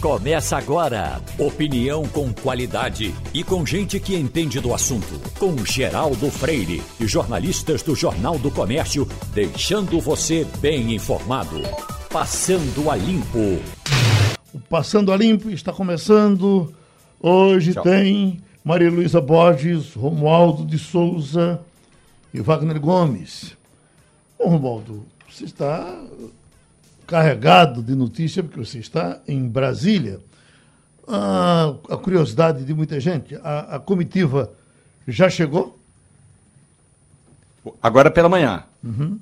[0.00, 1.20] Começa agora.
[1.36, 5.20] Opinião com qualidade e com gente que entende do assunto.
[5.40, 11.60] Com Geraldo Freire e jornalistas do Jornal do Comércio, deixando você bem informado.
[12.10, 13.60] Passando a Limpo.
[14.54, 16.72] O Passando a Limpo está começando.
[17.20, 17.82] Hoje Tchau.
[17.82, 21.60] tem Maria Luísa Borges, Romualdo de Souza
[22.32, 23.56] e Wagner Gomes.
[24.38, 25.92] Bom, Romualdo, você está
[27.08, 30.20] carregado de notícia, porque você está em Brasília.
[31.08, 34.52] Ah, a curiosidade de muita gente, a, a, comitiva
[35.06, 35.78] já chegou?
[37.82, 38.64] Agora pela manhã.
[38.84, 39.18] Uhum.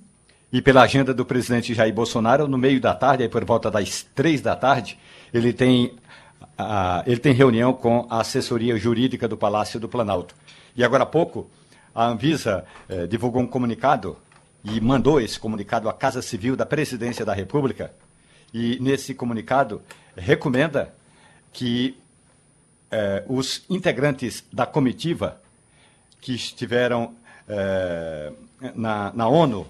[0.53, 4.03] E pela agenda do presidente Jair Bolsonaro, no meio da tarde, aí por volta das
[4.03, 4.99] três da tarde,
[5.33, 5.95] ele tem,
[6.43, 10.35] uh, ele tem reunião com a assessoria jurídica do Palácio do Planalto.
[10.75, 11.49] E agora há pouco,
[11.95, 14.19] a Anvisa eh, divulgou um comunicado
[14.67, 17.93] e mandou esse comunicado à Casa Civil da Presidência da República.
[18.53, 19.81] E nesse comunicado
[20.17, 20.93] recomenda
[21.53, 21.97] que
[22.91, 25.41] eh, os integrantes da comitiva
[26.21, 27.15] que estiveram
[27.49, 28.33] eh,
[28.75, 29.67] na, na ONU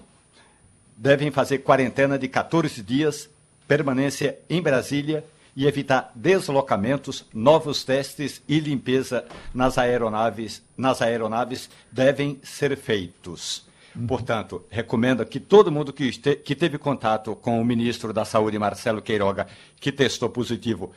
[0.95, 3.29] devem fazer quarentena de 14 dias,
[3.67, 5.23] permanência em Brasília
[5.55, 13.66] e evitar deslocamentos, novos testes e limpeza nas aeronaves, nas aeronaves devem ser feitos.
[14.05, 18.59] Portanto, recomendo que todo mundo que, este, que teve contato com o ministro da Saúde,
[18.59, 19.47] Marcelo Queiroga,
[19.79, 20.91] que testou positivo,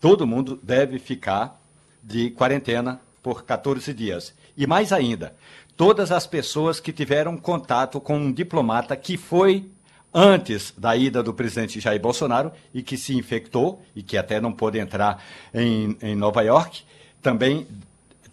[0.00, 1.60] todo mundo deve ficar
[2.02, 4.34] de quarentena por 14 dias.
[4.56, 5.34] E mais ainda,
[5.76, 9.70] todas as pessoas que tiveram contato com um diplomata que foi
[10.12, 14.52] antes da ida do presidente Jair Bolsonaro e que se infectou e que até não
[14.52, 15.22] pôde entrar
[15.54, 16.82] em, em Nova York,
[17.22, 17.66] também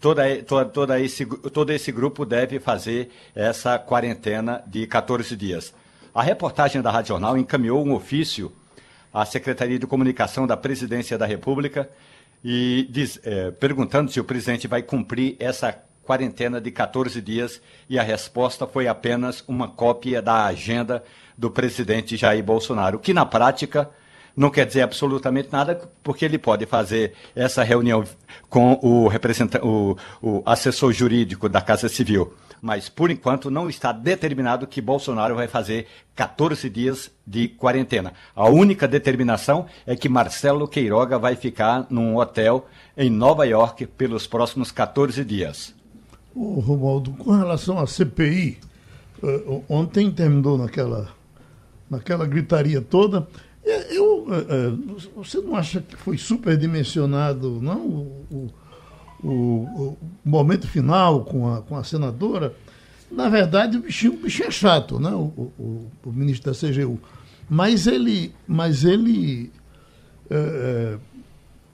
[0.00, 5.74] toda, toda, toda esse, todo esse grupo deve fazer essa quarentena de 14 dias.
[6.14, 8.50] A reportagem da Rádio Jornal encaminhou um ofício
[9.12, 11.88] à Secretaria de Comunicação da Presidência da República
[12.42, 17.98] e diz, é, perguntando se o presidente vai cumprir essa quarentena de 14 dias e
[17.98, 21.04] a resposta foi apenas uma cópia da agenda
[21.36, 23.90] do presidente Jair Bolsonaro, que na prática
[24.40, 28.02] não quer dizer absolutamente nada, porque ele pode fazer essa reunião
[28.48, 32.32] com o, representante, o, o assessor jurídico da Casa Civil.
[32.62, 38.14] Mas, por enquanto, não está determinado que Bolsonaro vai fazer 14 dias de quarentena.
[38.34, 44.26] A única determinação é que Marcelo Queiroga vai ficar num hotel em Nova York pelos
[44.26, 45.74] próximos 14 dias.
[46.34, 48.58] Ô, Romualdo, com relação à CPI,
[49.22, 51.10] eh, ontem terminou naquela,
[51.90, 53.28] naquela gritaria toda.
[53.64, 57.86] É, eu, é, é, você não acha que foi superdimensionado, não?
[57.86, 58.50] O,
[59.22, 62.54] o, o, momento final com a, com a senadora?
[63.10, 65.10] Na verdade, o bichinho, o bichinho é chato, né?
[65.10, 66.98] O, o, o ministro da CGU.
[67.48, 69.52] Mas ele, mas ele
[70.30, 70.96] é,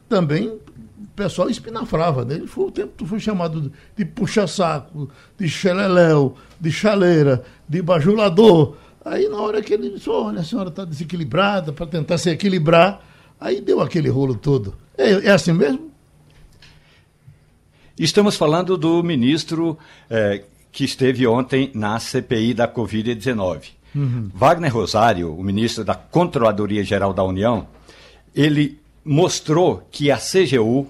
[0.09, 2.43] também, o pessoal espinafrava dele.
[2.43, 2.47] Né?
[2.47, 8.77] Foi o tempo foi chamado de puxa-saco, de xeleléu, de chaleira, de bajulador.
[9.07, 13.01] Aí na hora que ele disse, olha, a senhora está desequilibrada, para tentar se equilibrar,
[13.41, 14.75] aí deu aquele rolo todo.
[14.99, 15.93] É, é assim mesmo?
[17.97, 19.79] Estamos falando do ministro
[20.11, 23.69] eh, que esteve ontem na CPI da Covid-19.
[23.95, 24.29] Uhum.
[24.35, 27.69] Wagner Rosário, o ministro da Controladoria Geral da União,
[28.35, 30.89] ele mostrou que a CGU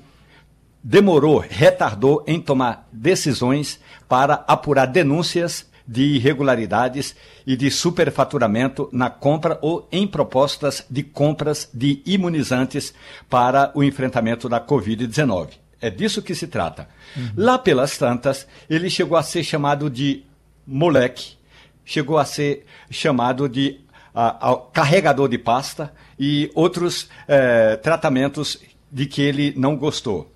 [0.83, 3.79] demorou, retardou em tomar decisões
[4.09, 7.15] para apurar denúncias de irregularidades
[7.47, 12.93] e de superfaturamento na compra ou em propostas de compras de imunizantes
[13.31, 15.51] para o enfrentamento da Covid-19.
[15.81, 16.89] É disso que se trata.
[17.17, 17.31] Uhum.
[17.37, 20.25] Lá pelas tantas, ele chegou a ser chamado de
[20.67, 21.35] moleque,
[21.85, 23.81] chegou a ser chamado de
[24.15, 28.59] a, a, carregador de pasta e outros eh, tratamentos
[28.91, 30.33] de que ele não gostou.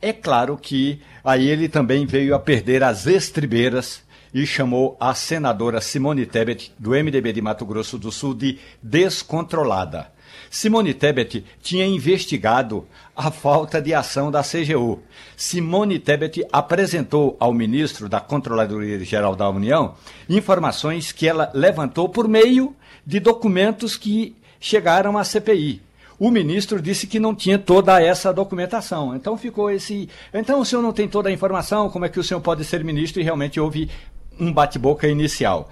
[0.00, 4.03] É claro que aí ele também veio a perder as estribeiras
[4.34, 10.12] e chamou a senadora Simone Tebet, do MDB de Mato Grosso do Sul, de descontrolada.
[10.50, 12.86] Simone Tebet tinha investigado
[13.16, 15.00] a falta de ação da CGU.
[15.36, 19.94] Simone Tebet apresentou ao ministro da Controladoria Geral da União
[20.28, 22.74] informações que ela levantou por meio
[23.06, 25.80] de documentos que chegaram à CPI.
[26.18, 29.14] O ministro disse que não tinha toda essa documentação.
[29.14, 30.08] Então ficou esse.
[30.32, 32.84] Então o senhor não tem toda a informação, como é que o senhor pode ser
[32.84, 33.20] ministro?
[33.20, 33.90] E realmente houve
[34.38, 35.70] um bate-boca inicial.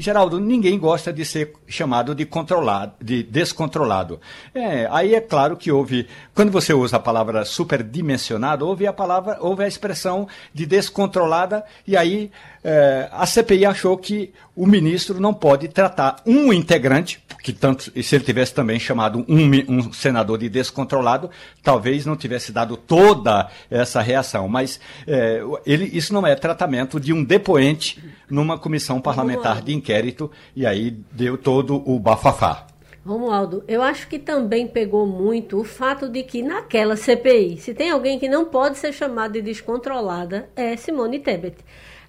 [0.00, 4.18] Geraldo, ninguém gosta de ser chamado de controlado, de descontrolado.
[4.54, 9.36] É, aí é claro que houve, quando você usa a palavra superdimensionado, houve a palavra,
[9.40, 12.30] houve a expressão de descontrolada, e aí
[12.62, 18.14] é, a CPI achou que o ministro não pode tratar um integrante, que tanto se
[18.14, 21.30] ele tivesse também chamado um, um, senador de descontrolado,
[21.62, 24.46] talvez não tivesse dado toda essa reação.
[24.46, 30.30] Mas é, ele, isso não é tratamento de um depoente numa comissão parlamentar de inquérito,
[30.54, 32.69] e aí deu todo o bafafá.
[33.04, 37.90] Romualdo, eu acho que também pegou muito o fato de que naquela CPI, se tem
[37.90, 41.56] alguém que não pode ser chamado de descontrolada, é Simone Tebet.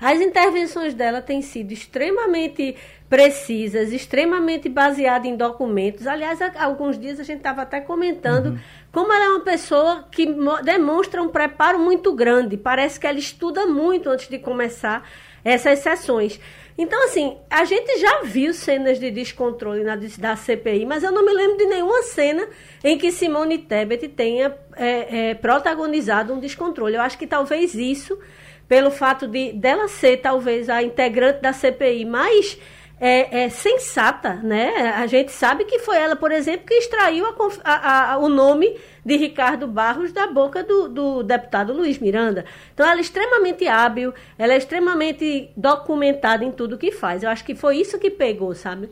[0.01, 2.75] As intervenções dela têm sido extremamente
[3.07, 6.07] precisas, extremamente baseadas em documentos.
[6.07, 8.59] Aliás, há alguns dias a gente estava até comentando uhum.
[8.91, 10.25] como ela é uma pessoa que
[10.63, 12.57] demonstra um preparo muito grande.
[12.57, 15.07] Parece que ela estuda muito antes de começar
[15.43, 16.39] essas sessões.
[16.77, 21.25] Então, assim, a gente já viu cenas de descontrole na, da CPI, mas eu não
[21.25, 22.47] me lembro de nenhuma cena
[22.83, 26.95] em que Simone Tebet tenha é, é, protagonizado um descontrole.
[26.95, 28.17] Eu acho que talvez isso
[28.67, 32.57] pelo fato de dela ser talvez a integrante da CPI mais
[33.03, 34.91] é, é, sensata, né?
[34.95, 37.25] A gente sabe que foi ela, por exemplo, que extraiu
[37.63, 42.45] a, a, o nome de Ricardo Barros da boca do, do, deputado Luiz Miranda.
[42.71, 47.23] Então, ela é extremamente hábil, ela é extremamente documentada em tudo que faz.
[47.23, 48.87] Eu acho que foi isso que pegou, sabe?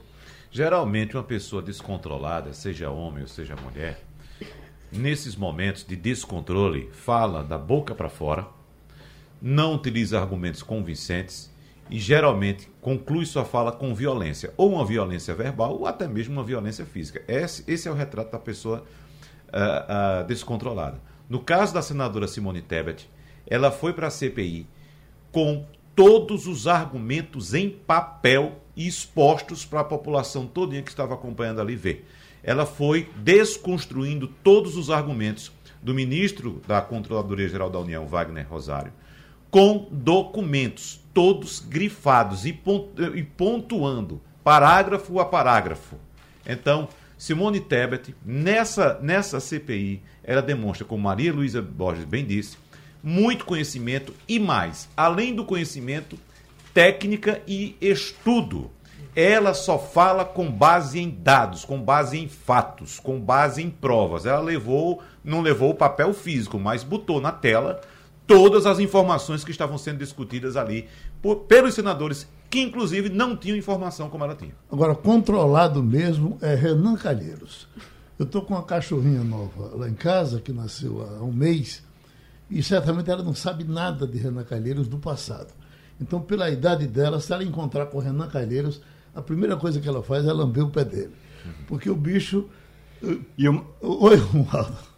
[0.49, 3.99] Geralmente, uma pessoa descontrolada, seja homem ou seja mulher,
[4.91, 8.47] nesses momentos de descontrole, fala da boca para fora
[9.41, 11.48] não utiliza argumentos convincentes
[11.89, 16.43] e geralmente conclui sua fala com violência, ou uma violência verbal, ou até mesmo uma
[16.43, 17.23] violência física.
[17.27, 18.83] Esse, esse é o retrato da pessoa
[19.47, 20.99] uh, uh, descontrolada.
[21.27, 23.09] No caso da senadora Simone Tebet,
[23.47, 24.67] ela foi para a CPI
[25.31, 25.65] com
[25.95, 31.75] todos os argumentos em papel e expostos para a população toda que estava acompanhando ali
[31.75, 32.07] ver.
[32.41, 35.51] Ela foi desconstruindo todos os argumentos
[35.81, 38.93] do ministro da Controladoria Geral da União, Wagner Rosário,
[39.51, 42.53] com documentos, todos grifados e
[43.37, 45.95] pontuando, parágrafo a parágrafo.
[46.45, 52.57] Então, Simone Tebet, nessa, nessa CPI, ela demonstra, como Maria Luísa Borges bem disse,
[53.03, 56.17] muito conhecimento e mais, além do conhecimento,
[56.73, 58.71] técnica e estudo.
[59.15, 64.25] Ela só fala com base em dados, com base em fatos, com base em provas.
[64.25, 67.81] Ela levou, não levou o papel físico, mas botou na tela
[68.29, 70.87] todas as informações que estavam sendo discutidas ali
[71.19, 74.53] por, pelos senadores, que inclusive não tinham informação como ela tinha.
[74.71, 77.67] Agora, controlado mesmo é Renan Calheiros.
[78.19, 81.83] Eu estou com uma cachorrinha nova lá em casa, que nasceu há um mês,
[82.51, 85.51] e certamente ela não sabe nada de Renan Calheiros do passado.
[85.99, 88.79] Então, pela idade dela, se ela encontrar com Renan Calheiros,
[89.15, 91.13] a primeira coisa que ela faz é lamber o pé dele.
[91.67, 92.47] Porque o bicho.
[93.35, 93.65] E um...
[93.81, 94.88] Oi, Romualdo.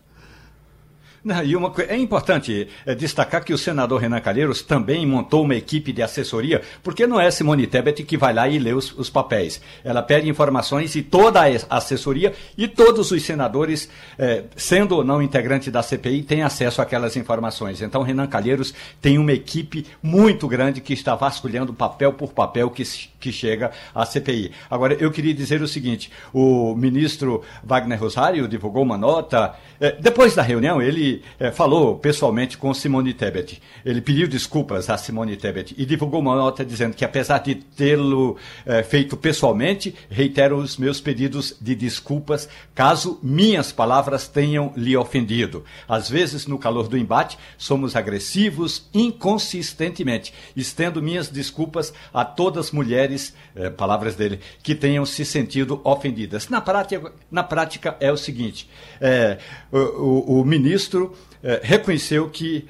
[1.24, 5.56] Não, e uma, é importante é, destacar que o senador Renan Calheiros também montou uma
[5.56, 9.08] equipe de assessoria, porque não é Simone Tebet que vai lá e lê os, os
[9.08, 9.62] papéis.
[9.84, 13.88] Ela pede informações e toda a assessoria e todos os senadores,
[14.18, 17.84] é, sendo ou não integrante da CPI, têm acesso àquelas informações.
[17.84, 22.84] Então, Renan Calheiros tem uma equipe muito grande que está vasculhando papel por papel que,
[23.22, 24.52] que chega à CPI.
[24.70, 29.54] Agora, eu queria dizer o seguinte: o ministro Wagner Rosário divulgou uma nota.
[29.80, 33.62] É, depois da reunião, ele é, falou pessoalmente com Simone Tebet.
[33.86, 38.36] Ele pediu desculpas a Simone Tebet e divulgou uma nota dizendo que, apesar de tê-lo
[38.66, 45.64] é, feito pessoalmente, reitero os meus pedidos de desculpas caso minhas palavras tenham lhe ofendido.
[45.88, 50.34] Às vezes, no calor do embate, somos agressivos inconsistentemente.
[50.56, 53.11] Estendo minhas desculpas a todas as mulheres,
[53.56, 56.50] é, palavras dele, que tenham se sentido ofendidas.
[56.50, 59.38] Na prática, na prática é o seguinte: é,
[59.72, 62.68] o, o, o ministro eh, reconheceu que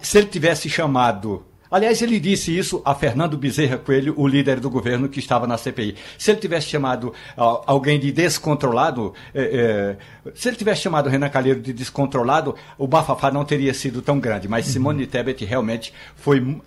[0.00, 1.44] se ele tivesse chamado.
[1.70, 5.58] Aliás, ele disse isso a Fernando Bezerra Coelho, o líder do governo que estava na
[5.58, 5.96] CPI.
[6.16, 11.60] Se ele tivesse chamado alguém de descontrolado, eh, eh, se ele tivesse chamado Renan Calheiro
[11.60, 14.46] de descontrolado, o bafafá não teria sido tão grande.
[14.46, 15.08] Mas Simone uhum.
[15.08, 16.60] Tebet realmente foi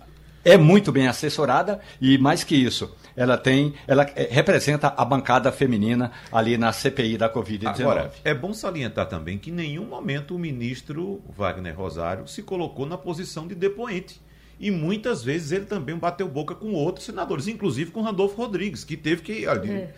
[0.44, 5.50] é muito bem assessorada e mais que isso, ela tem, ela é, representa a bancada
[5.50, 7.80] feminina ali na CPI da Covid-19.
[7.80, 12.86] Agora, é bom salientar também que em nenhum momento o ministro Wagner Rosário se colocou
[12.86, 14.20] na posição de depoente.
[14.60, 18.96] E muitas vezes ele também bateu boca com outros senadores, inclusive com Randolfo Rodrigues, que
[18.96, 19.46] teve que.
[19.46, 19.90] É.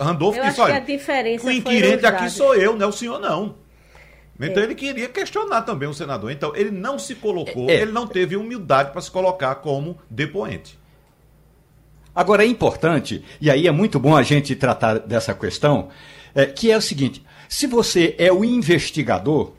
[0.00, 3.56] Randolfo eu que a diferença o inquirente aqui sou eu, não é o senhor não.
[4.40, 4.66] Então é.
[4.66, 6.30] ele queria questionar também o senador.
[6.30, 7.82] Então ele não se colocou, é.
[7.82, 10.78] ele não teve humildade para se colocar como depoente.
[12.14, 15.88] Agora é importante, e aí é muito bom a gente tratar dessa questão,
[16.34, 19.52] é, que é o seguinte: se você é o investigador,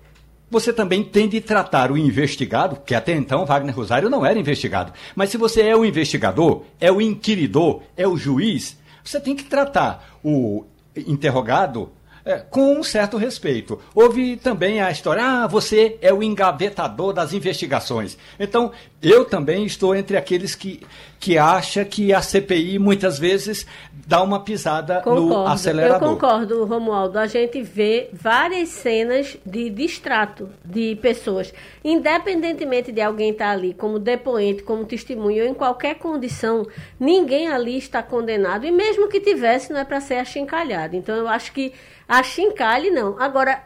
[0.49, 4.91] você também tem de tratar o investigado, que até então Wagner Rosário não era investigado.
[5.15, 9.45] Mas se você é o investigador, é o inquiridor, é o juiz, você tem que
[9.45, 11.89] tratar o interrogado
[12.23, 13.79] é, com um certo respeito.
[13.93, 18.17] Houve também a história, ah, você é o engavetador das investigações.
[18.39, 20.81] Então, eu também estou entre aqueles que,
[21.19, 23.65] que acha que a CPI muitas vezes
[24.05, 26.09] dá uma pisada concordo, no acelerador.
[26.09, 27.17] Eu concordo, Romualdo.
[27.17, 31.51] A gente vê várias cenas de distrato de pessoas.
[31.83, 36.67] Independentemente de alguém estar ali como depoente, como testemunho, ou em qualquer condição,
[36.99, 38.65] ninguém ali está condenado.
[38.65, 40.95] E mesmo que tivesse, não é para ser achincalhado.
[40.95, 41.73] Então, eu acho que
[42.11, 43.15] a chincalhe, não.
[43.17, 43.63] Agora,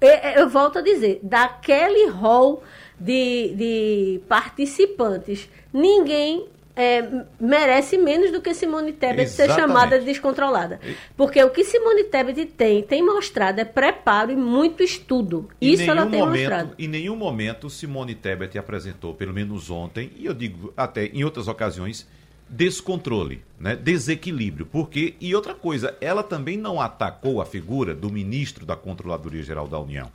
[0.00, 2.62] eu, eu volto a dizer, daquele rol
[2.98, 6.46] de, de participantes, ninguém
[6.76, 9.54] é, merece menos do que Simone Tebet Exatamente.
[9.54, 10.78] ser chamada de descontrolada.
[11.16, 15.48] Porque o que Simone Tebet tem, tem mostrado é preparo e muito estudo.
[15.60, 16.74] Isso ela tem momento, mostrado.
[16.78, 21.48] Em nenhum momento Simone Tebet apresentou, pelo menos ontem, e eu digo até em outras
[21.48, 22.06] ocasiões,
[22.52, 23.74] descontrole, né?
[23.74, 24.66] desequilíbrio.
[24.66, 29.66] Porque, e outra coisa, ela também não atacou a figura do ministro da Controladoria Geral
[29.66, 30.12] da União.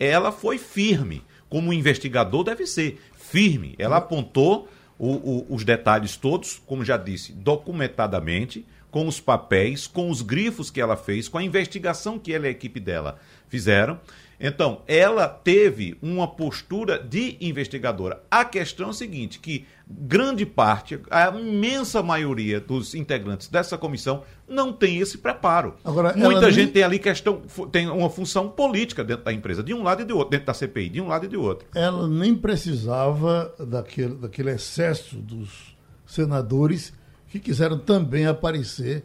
[0.00, 3.74] Ela foi firme, como um investigador deve ser, firme.
[3.78, 10.08] Ela apontou o, o, os detalhes todos, como já disse, documentadamente, com os papéis, com
[10.08, 14.00] os grifos que ela fez, com a investigação que ela e a equipe dela fizeram.
[14.38, 18.22] Então, ela teve uma postura de investigadora.
[18.30, 24.22] A questão é a seguinte, que grande parte, a imensa maioria dos integrantes dessa comissão
[24.48, 25.74] não tem esse preparo.
[25.84, 26.72] Agora, Muita gente nem...
[26.72, 30.12] tem ali questão, tem uma função política dentro da empresa, de um lado e de
[30.12, 31.66] outro, dentro da CPI, de um lado e de outro.
[31.74, 35.76] Ela nem precisava daquele, daquele excesso dos
[36.06, 36.92] senadores
[37.28, 39.04] que quiseram também aparecer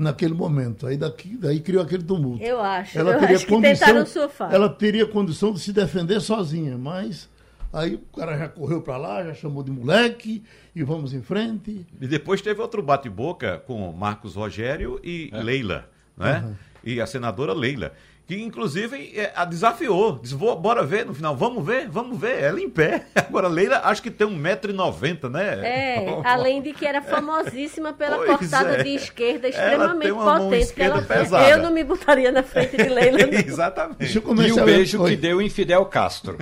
[0.00, 0.86] naquele momento.
[0.86, 2.42] Aí daqui, daí criou aquele tumulto.
[2.42, 2.98] Eu acho.
[2.98, 4.52] Ela eu teria acho condição, surfar.
[4.52, 7.28] Ela teria condição de se defender sozinha, mas
[7.70, 10.42] aí o cara já correu para lá, já chamou de moleque
[10.74, 11.86] e vamos em frente.
[12.00, 15.42] E depois teve outro bate-boca com Marcos Rogério e é.
[15.42, 16.44] Leila, né?
[16.46, 16.54] Uhum.
[16.82, 17.92] E a senadora Leila
[18.30, 20.20] que inclusive é, a desafiou.
[20.22, 22.40] Disse, bora ver no final, vamos ver, vamos ver.
[22.40, 23.06] Ela em pé.
[23.28, 25.66] Agora, Leila, acho que tem 1,90m, né?
[25.66, 28.82] É, além de que era famosíssima pela pois cortada é.
[28.84, 30.74] de esquerda extremamente potente.
[30.80, 31.48] Ela, pesada.
[31.48, 33.18] Eu não me botaria na frente de Leila.
[33.44, 34.16] Exatamente.
[34.16, 36.38] E o beijo que deu em Fidel Castro.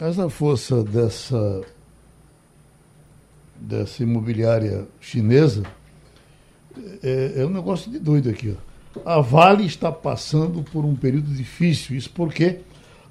[0.00, 1.62] Essa força dessa,
[3.56, 5.64] dessa imobiliária chinesa
[7.02, 8.69] é, é um negócio de doido aqui, ó
[9.04, 11.96] a Vale está passando por um período difícil.
[11.96, 12.60] Isso porque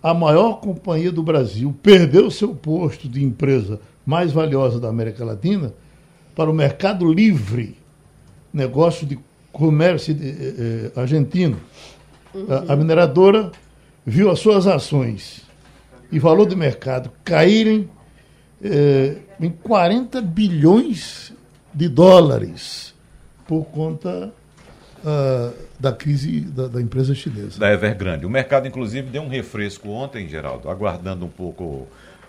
[0.01, 5.74] a maior companhia do Brasil perdeu seu posto de empresa mais valiosa da América Latina
[6.36, 7.77] para o mercado livre,
[8.53, 9.19] negócio de
[9.51, 10.53] comércio de, eh,
[10.95, 11.57] eh, argentino.
[12.33, 12.45] Uhum.
[12.50, 13.51] A, a mineradora
[14.05, 15.41] viu as suas ações
[16.12, 17.89] e valor de mercado caírem
[18.63, 21.33] eh, em 40 bilhões
[21.74, 22.93] de dólares
[23.48, 24.33] por conta
[25.03, 27.60] uh, da crise da, da, empresa chinesa.
[27.60, 28.25] Da Evergrande.
[28.25, 31.88] O mercado, inclusive, deu um refresco ontem, Geraldo, aguardando um pouco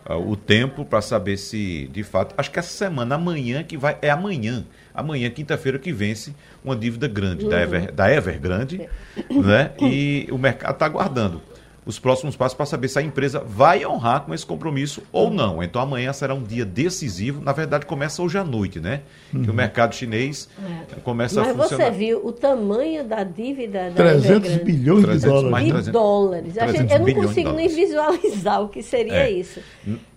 [0.08, 3.98] uh, o tempo para saber se, de fato, acho que essa semana, amanhã que vai,
[4.02, 6.34] é amanhã, amanhã, quinta-feira, que vence
[6.64, 7.50] uma dívida grande uhum.
[7.50, 8.88] da, Ever, da Evergrande,
[9.30, 9.72] né?
[9.80, 11.42] E o mercado está aguardando
[11.84, 15.62] os próximos passos para saber se a empresa vai honrar com esse compromisso ou não.
[15.62, 17.42] Então amanhã será um dia decisivo.
[17.42, 19.02] Na verdade, começa hoje à noite, né?
[19.32, 19.42] Uhum.
[19.42, 19.56] Que o uhum.
[19.56, 20.48] mercado chinês
[20.92, 21.00] é.
[21.00, 21.84] começa Mas a funcionar.
[21.86, 25.50] Mas você viu o tamanho da dívida da 300 bilhões 300, de dólares.
[25.50, 26.54] Mais 300, de dólares.
[26.54, 29.30] Gente, eu não consigo nem visualizar o que seria é.
[29.30, 29.60] isso.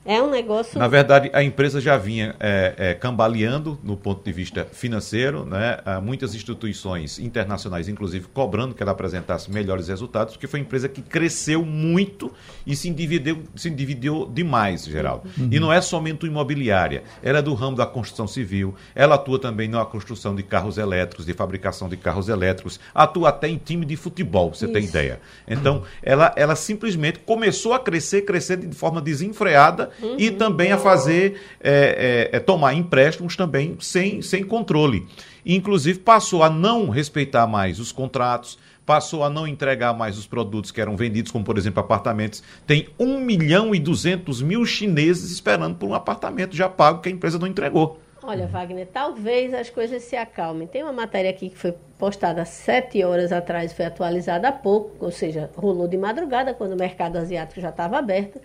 [0.05, 0.77] É um negócio.
[0.77, 5.79] Na verdade, a empresa já vinha é, é, cambaleando no ponto de vista financeiro, né?
[5.85, 10.89] Há muitas instituições internacionais, inclusive, cobrando que ela apresentasse melhores resultados, porque foi uma empresa
[10.89, 12.31] que cresceu muito
[12.67, 15.29] e se endividou, se endividou demais, Geraldo.
[15.37, 15.47] Uhum.
[15.49, 19.69] E não é somente imobiliária, ela é do ramo da construção civil, ela atua também
[19.69, 23.95] na construção de carros elétricos, de fabricação de carros elétricos, atua até em time de
[23.95, 24.73] futebol, você Isso.
[24.73, 25.21] tem ideia.
[25.47, 25.83] Então, uhum.
[26.01, 30.15] ela, ela simplesmente começou a crescer, crescer de forma desenfreada uhum.
[30.17, 35.07] e também a fazer, é, é, é, tomar empréstimos também sem, sem controle.
[35.45, 40.27] E, inclusive, passou a não respeitar mais os contratos, passou a não entregar mais os
[40.27, 42.43] produtos que eram vendidos, como por exemplo apartamentos.
[42.65, 47.11] Tem 1 milhão e 200 mil chineses esperando por um apartamento já pago que a
[47.11, 47.99] empresa não entregou.
[48.25, 50.65] Olha, Wagner, talvez as coisas se acalmem.
[50.65, 55.11] Tem uma matéria aqui que foi postada sete horas atrás, foi atualizada há pouco, ou
[55.11, 58.39] seja, rolou de madrugada, quando o mercado asiático já estava aberto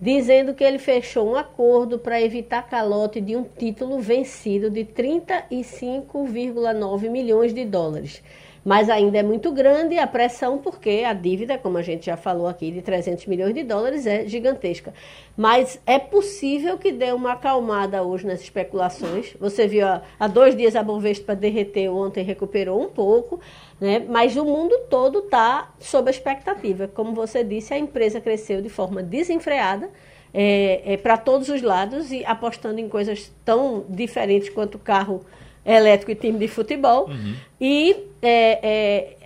[0.00, 7.10] dizendo que ele fechou um acordo para evitar calote de um título vencido de 35,9
[7.10, 8.22] milhões de dólares.
[8.64, 12.46] Mas ainda é muito grande a pressão, porque a dívida, como a gente já falou
[12.46, 14.92] aqui, de 300 milhões de dólares é gigantesca.
[15.36, 19.34] Mas é possível que dê uma acalmada hoje nas especulações.
[19.40, 23.40] Você viu, há dois dias a Bovespa derreteu, ontem recuperou um pouco,
[23.80, 24.04] né?
[24.06, 26.86] mas o mundo todo está sob a expectativa.
[26.86, 29.88] Como você disse, a empresa cresceu de forma desenfreada,
[30.32, 35.24] é, é para todos os lados e apostando em coisas tão diferentes quanto carro
[35.64, 37.08] elétrico e time de futebol.
[37.08, 37.34] Uhum.
[37.60, 39.16] E é, é,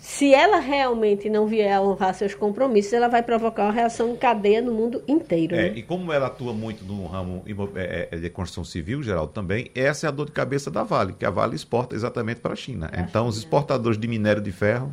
[0.00, 4.16] se ela realmente não vier a honrar seus compromissos, ela vai provocar uma reação em
[4.16, 5.54] cadeia no mundo inteiro.
[5.54, 5.78] É, né?
[5.78, 7.42] E como ela atua muito no ramo
[7.74, 11.12] é, é, de construção civil, Geraldo, também, essa é a dor de cabeça da Vale,
[11.12, 12.88] que a Vale exporta exatamente para a China.
[12.88, 13.30] Pra então, China.
[13.30, 14.92] os exportadores de minério de ferro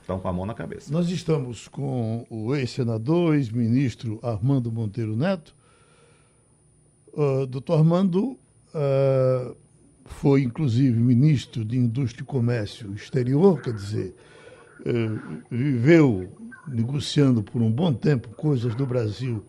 [0.00, 0.92] estão com a mão na cabeça.
[0.92, 5.54] Nós estamos com o ex-senador, ex-ministro Armando Monteiro Neto.
[7.12, 8.38] Uh, doutor Armando,
[8.74, 9.56] uh,
[10.06, 14.14] foi inclusive ministro de Indústria e Comércio Exterior, quer dizer,
[14.84, 16.28] eh, viveu
[16.66, 19.44] negociando por um bom tempo coisas do Brasil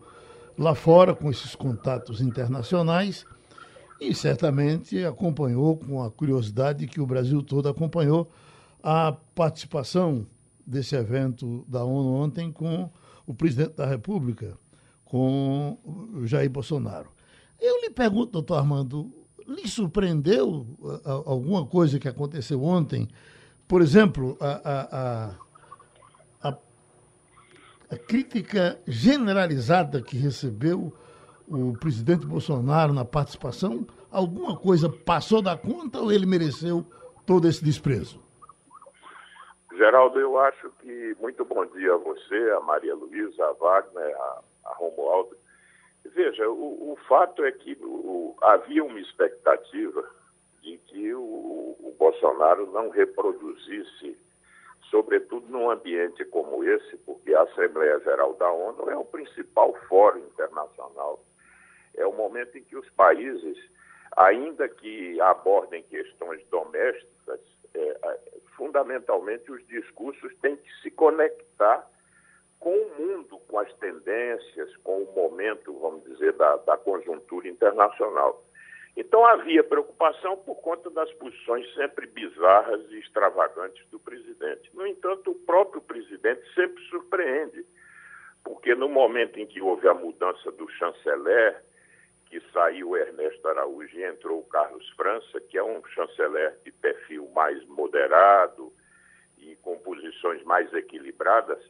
[0.56, 3.24] lá fora, com esses contatos internacionais,
[4.00, 8.30] e certamente acompanhou com a curiosidade que o Brasil todo acompanhou
[8.82, 10.26] a participação
[10.66, 12.90] desse evento da ONU ontem com
[13.26, 14.56] o presidente da República,
[15.04, 15.78] com
[16.24, 17.10] Jair Bolsonaro.
[17.60, 19.12] Eu lhe pergunto, doutor Armando,
[19.48, 20.66] lhe surpreendeu
[21.04, 23.08] alguma coisa que aconteceu ontem?
[23.66, 25.30] Por exemplo, a,
[26.42, 26.56] a, a,
[27.90, 30.92] a crítica generalizada que recebeu
[31.46, 36.84] o presidente Bolsonaro na participação, alguma coisa passou da conta ou ele mereceu
[37.26, 38.22] todo esse desprezo?
[39.74, 44.42] Geraldo, eu acho que muito bom dia a você, a Maria Luísa, a Wagner, a,
[44.66, 45.36] a Romualdo.
[46.14, 50.08] Veja, o, o fato é que o, havia uma expectativa
[50.62, 54.18] de que o, o Bolsonaro não reproduzisse,
[54.90, 60.20] sobretudo num ambiente como esse, porque a Assembleia Geral da ONU é o principal fórum
[60.20, 61.22] internacional.
[61.96, 63.58] É o momento em que os países,
[64.16, 67.40] ainda que abordem questões domésticas,
[67.74, 68.18] é, é
[68.56, 71.88] fundamentalmente os discursos têm que se conectar
[72.58, 78.44] com o mundo, com as tendências, com o momento, vamos dizer, da, da conjuntura internacional.
[78.96, 84.68] Então havia preocupação por conta das posições sempre bizarras e extravagantes do presidente.
[84.74, 87.64] No entanto, o próprio presidente sempre surpreende,
[88.42, 91.62] porque no momento em que houve a mudança do chanceler,
[92.26, 97.64] que saiu Ernesto Araújo e entrou Carlos França, que é um chanceler de perfil mais
[97.66, 98.72] moderado
[99.38, 101.62] e com posições mais equilibradas,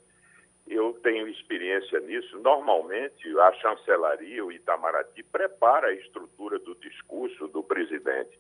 [0.70, 2.38] eu tenho experiência nisso.
[2.40, 8.38] Normalmente, a chancelaria, o Itamaraty, prepara a estrutura do discurso do presidente.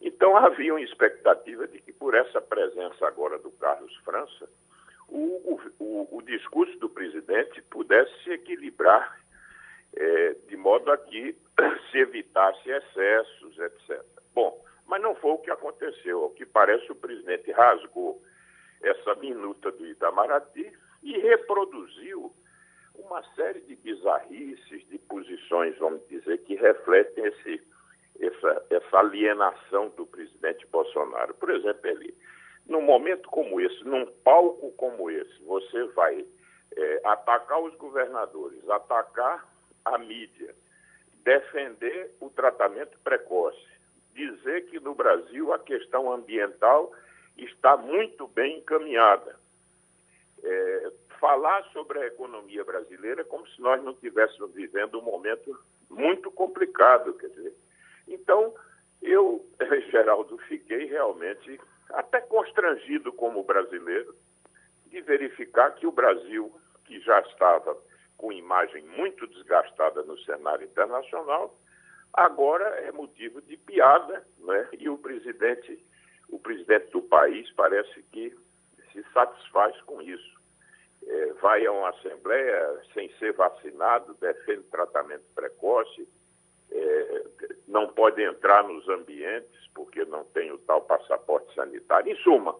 [0.00, 4.48] Então, havia uma expectativa de que, por essa presença agora do Carlos França,
[5.08, 9.20] o, o, o discurso do presidente pudesse se equilibrar
[9.94, 11.36] é, de modo a que
[11.90, 14.02] se evitasse excessos, etc.
[14.34, 16.22] Bom, mas não foi o que aconteceu.
[16.22, 18.22] Ao que parece, o presidente rasgou
[18.82, 20.75] essa minuta do Itamaraty,
[21.06, 22.34] e reproduziu
[22.96, 27.62] uma série de bizarrices, de posições, vamos dizer, que refletem esse,
[28.18, 31.32] essa, essa alienação do presidente Bolsonaro.
[31.34, 32.12] Por exemplo, ele,
[32.66, 36.26] num momento como esse, num palco como esse, você vai
[36.76, 39.48] é, atacar os governadores, atacar
[39.84, 40.56] a mídia,
[41.22, 43.64] defender o tratamento precoce,
[44.12, 46.92] dizer que no Brasil a questão ambiental
[47.36, 49.45] está muito bem encaminhada
[50.42, 55.58] é, falar sobre a economia brasileira como se nós não estivéssemos vivendo um momento
[55.90, 57.14] muito complicado.
[57.14, 57.54] Quer dizer.
[58.08, 58.54] Então,
[59.02, 59.44] eu,
[59.90, 64.14] Geraldo, fiquei realmente até constrangido como brasileiro
[64.86, 66.52] de verificar que o Brasil,
[66.84, 67.76] que já estava
[68.16, 71.58] com imagem muito desgastada no cenário internacional,
[72.12, 74.68] agora é motivo de piada, né?
[74.78, 75.84] E o presidente,
[76.28, 78.34] o presidente do país parece que
[79.02, 80.36] se satisfaz com isso
[81.06, 86.08] é, vai a uma assembleia sem ser vacinado, defende tratamento precoce,
[86.70, 87.24] é,
[87.68, 92.12] não pode entrar nos ambientes porque não tem o tal passaporte sanitário.
[92.12, 92.56] Em suma,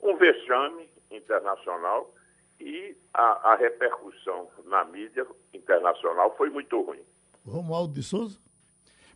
[0.00, 2.12] um vexame internacional
[2.60, 7.00] e a, a repercussão na mídia internacional foi muito ruim.
[7.46, 8.38] Romualdo de Souza?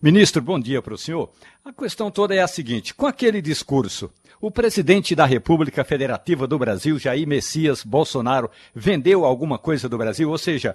[0.01, 1.31] Ministro, bom dia para o senhor.
[1.65, 6.59] A questão toda é a seguinte: com aquele discurso, o presidente da República Federativa do
[6.59, 10.29] Brasil, Jair Messias Bolsonaro, vendeu alguma coisa do Brasil?
[10.29, 10.75] Ou seja,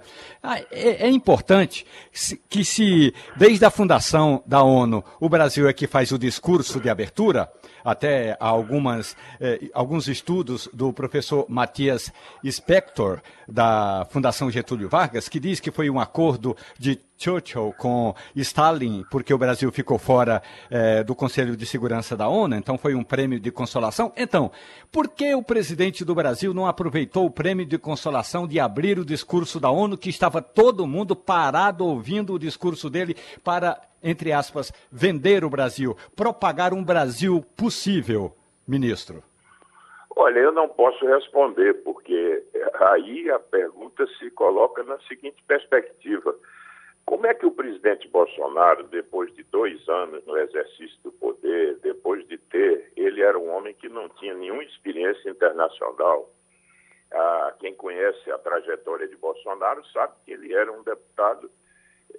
[0.70, 1.84] é, é importante
[2.48, 6.88] que, se desde a fundação da ONU o Brasil é que faz o discurso de
[6.88, 7.52] abertura,
[7.84, 12.12] até algumas, eh, alguns estudos do professor Matias
[12.50, 19.04] Spector, da Fundação Getúlio Vargas, que diz que foi um acordo de Churchill com Stalin,
[19.10, 23.02] porque o Brasil ficou fora eh, do Conselho de Segurança da ONU, então foi um
[23.02, 24.12] prêmio de consolação.
[24.16, 24.50] Então,
[24.92, 29.04] por que o presidente do Brasil não aproveitou o prêmio de consolação de abrir o
[29.04, 34.72] discurso da ONU, que estava todo mundo parado ouvindo o discurso dele para entre aspas,
[34.90, 38.32] vender o Brasil, propagar um Brasil possível,
[38.66, 39.22] ministro?
[40.14, 42.42] Olha, eu não posso responder, porque
[42.80, 46.34] aí a pergunta se coloca na seguinte perspectiva.
[47.08, 52.28] Como é que o presidente Bolsonaro, depois de dois anos no exercício do poder, depois
[52.28, 56.30] de ter, ele era um homem que não tinha nenhuma experiência internacional.
[57.10, 61.50] Ah, quem conhece a trajetória de Bolsonaro sabe que ele era um deputado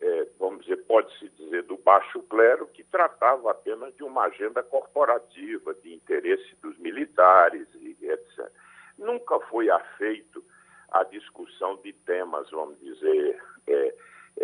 [0.01, 5.73] é, vamos dizer, pode-se dizer, do baixo clero, que tratava apenas de uma agenda corporativa,
[5.75, 8.51] de interesse dos militares e etc.
[8.97, 10.43] Nunca foi afeito
[10.91, 13.95] a discussão de temas, vamos dizer, é,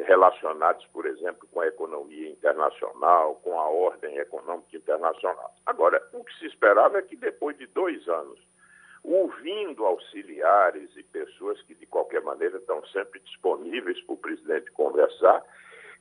[0.03, 5.53] relacionados, por exemplo, com a economia internacional, com a ordem econômica internacional.
[5.65, 8.39] Agora, o que se esperava é que depois de dois anos
[9.05, 15.43] ouvindo auxiliares e pessoas que, de qualquer maneira, estão sempre disponíveis para o presidente conversar,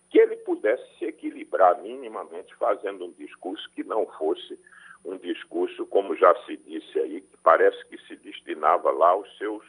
[0.09, 4.59] que ele pudesse se equilibrar minimamente fazendo um discurso que não fosse
[5.05, 9.63] um discurso, como já se disse aí, que parece que se destinava lá aos seus,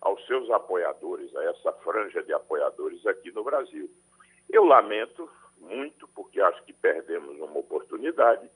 [0.00, 3.90] aos seus apoiadores, a essa franja de apoiadores aqui no Brasil.
[4.48, 5.28] Eu lamento
[5.60, 8.48] muito, porque acho que perdemos uma oportunidade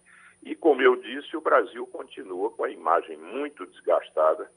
[0.43, 4.51] e, como eu disse, o Brasil continua com a imagem muito desgastada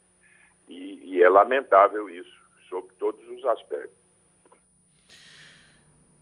[0.67, 2.37] e, e é lamentável isso,
[2.69, 3.97] sob todos os aspectos.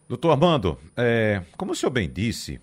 [0.08, 2.62] Doutor Armando, é, como o senhor bem disse,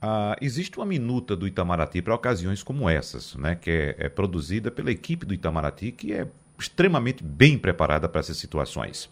[0.00, 4.70] ah, existe uma minuta do Itamaraty para ocasiões como essas, né, que é, é, produzida
[4.70, 9.10] pela equipe do Itamaraty, que é extremamente bem preparada para essas situações.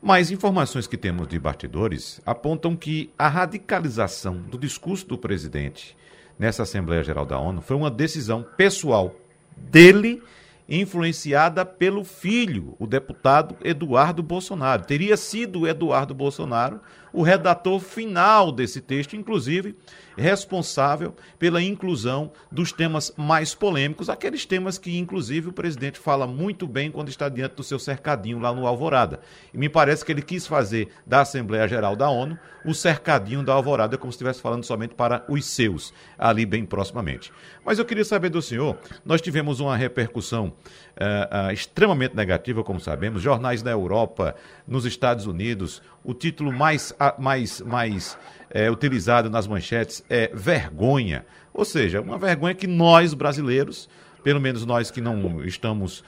[0.00, 5.96] Mas informações que temos de bastidores apontam que a radicalização do discurso do presidente
[6.38, 9.14] nessa Assembleia Geral da ONU foi uma decisão pessoal
[9.56, 10.22] dele,
[10.68, 14.84] influenciada pelo filho, o deputado Eduardo Bolsonaro.
[14.84, 16.80] Teria sido Eduardo Bolsonaro
[17.12, 19.74] o redator final desse texto, inclusive
[20.16, 26.66] responsável pela inclusão dos temas mais polêmicos, aqueles temas que, inclusive, o presidente fala muito
[26.66, 29.20] bem quando está diante do seu cercadinho lá no Alvorada.
[29.54, 33.52] E me parece que ele quis fazer da Assembleia Geral da ONU o cercadinho da
[33.52, 37.32] Alvorada, como se estivesse falando somente para os seus, ali bem proximamente.
[37.64, 40.52] Mas eu queria saber do senhor, nós tivemos uma repercussão
[40.98, 44.34] uh, uh, extremamente negativa, como sabemos, jornais da Europa,
[44.66, 48.18] nos Estados Unidos, o título mais, uh, mais, mais
[48.50, 51.24] é, utilizado nas manchetes é vergonha.
[51.52, 53.88] Ou seja, uma vergonha que nós, brasileiros,
[54.22, 56.04] pelo menos nós que não estamos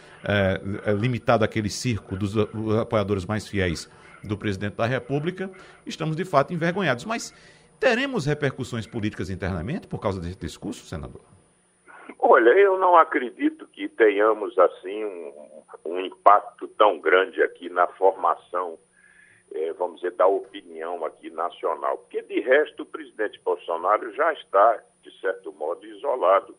[0.98, 2.36] limitados àquele circo dos
[2.80, 3.88] apoiadores mais fiéis
[4.22, 5.50] do presidente da República,
[5.86, 7.04] estamos de fato envergonhados.
[7.04, 7.32] Mas
[7.78, 11.22] teremos repercussões políticas internamente por causa desse discurso, senador?
[12.18, 18.78] Olha, eu não acredito que tenhamos assim um, um impacto tão grande aqui na formação
[19.52, 21.98] é, vamos dizer, da opinião aqui nacional.
[21.98, 26.54] Porque, de resto, o presidente Bolsonaro já está, de certo modo, isolado.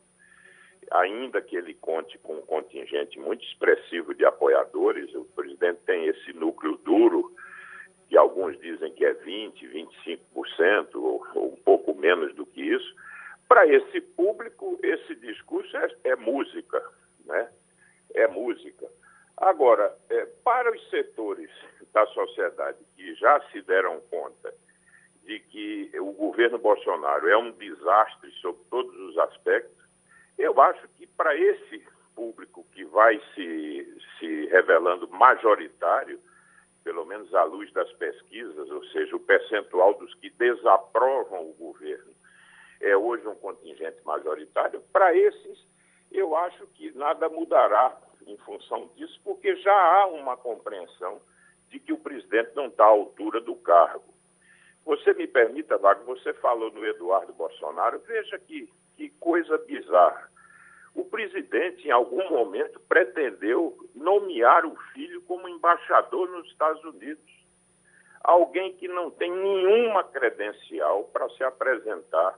[0.91, 6.33] Ainda que ele conte com um contingente muito expressivo de apoiadores, o presidente tem esse
[6.33, 7.33] núcleo duro,
[8.09, 9.53] que alguns dizem que é 20%,
[10.35, 12.95] 25%, ou, ou um pouco menos do que isso.
[13.51, 16.81] Para esse público, esse discurso é, é música,
[17.25, 17.51] né?
[18.13, 18.87] É música.
[19.35, 21.51] Agora, é, para os setores
[21.91, 24.53] da sociedade que já se deram conta
[25.25, 29.83] de que o governo Bolsonaro é um desastre sob todos os aspectos,
[30.37, 31.85] eu acho que para esse
[32.15, 36.21] público que vai se, se revelando majoritário,
[36.85, 42.20] pelo menos à luz das pesquisas, ou seja, o percentual dos que desaprovam o governo
[42.81, 45.65] é hoje um contingente majoritário, para esses
[46.11, 51.21] eu acho que nada mudará em função disso, porque já há uma compreensão
[51.69, 54.13] de que o presidente não está à altura do cargo.
[54.85, 60.29] Você me permita, Wagner, você falou no Eduardo Bolsonaro, veja que, que coisa bizarra.
[60.93, 67.31] O presidente, em algum momento, pretendeu nomear o filho como embaixador nos Estados Unidos.
[68.21, 72.37] Alguém que não tem nenhuma credencial para se apresentar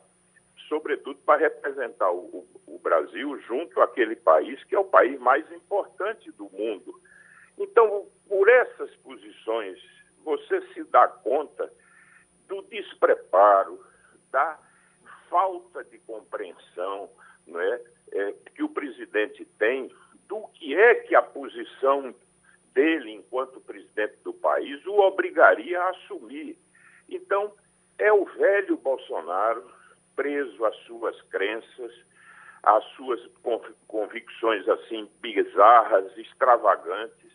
[0.73, 6.31] sobretudo para representar o, o, Brasil junto àquele país que é o país mais importante
[6.31, 6.99] do mundo.
[7.59, 9.79] Então, por essas posições,
[10.23, 11.71] você se dá conta
[12.47, 13.85] do despreparo,
[14.31, 14.59] da
[15.29, 17.07] falta de compreensão
[17.45, 17.81] não é,
[18.11, 19.93] é, que o presidente tem
[20.27, 22.15] do que é que a posição
[22.73, 26.57] dele, enquanto presidente do país, o obrigaria a assumir.
[27.07, 27.53] Então,
[27.99, 29.63] é o velho Bolsonaro
[30.15, 31.91] preso às suas crenças,
[32.63, 33.19] às suas
[33.87, 37.31] convicções assim bizarras, extravagantes.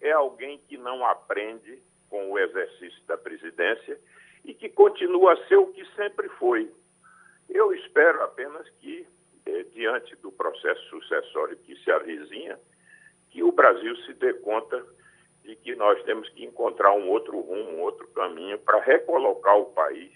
[0.00, 3.98] É alguém que não aprende com o exercício da presidência
[4.44, 6.70] e que continua a ser o que sempre foi.
[7.48, 9.06] Eu espero apenas que,
[9.46, 12.58] eh, diante do processo sucessório que se avizinha,
[13.30, 14.84] que o Brasil se dê conta
[15.42, 19.66] de que nós temos que encontrar um outro rumo, um outro caminho para recolocar o
[19.66, 20.12] país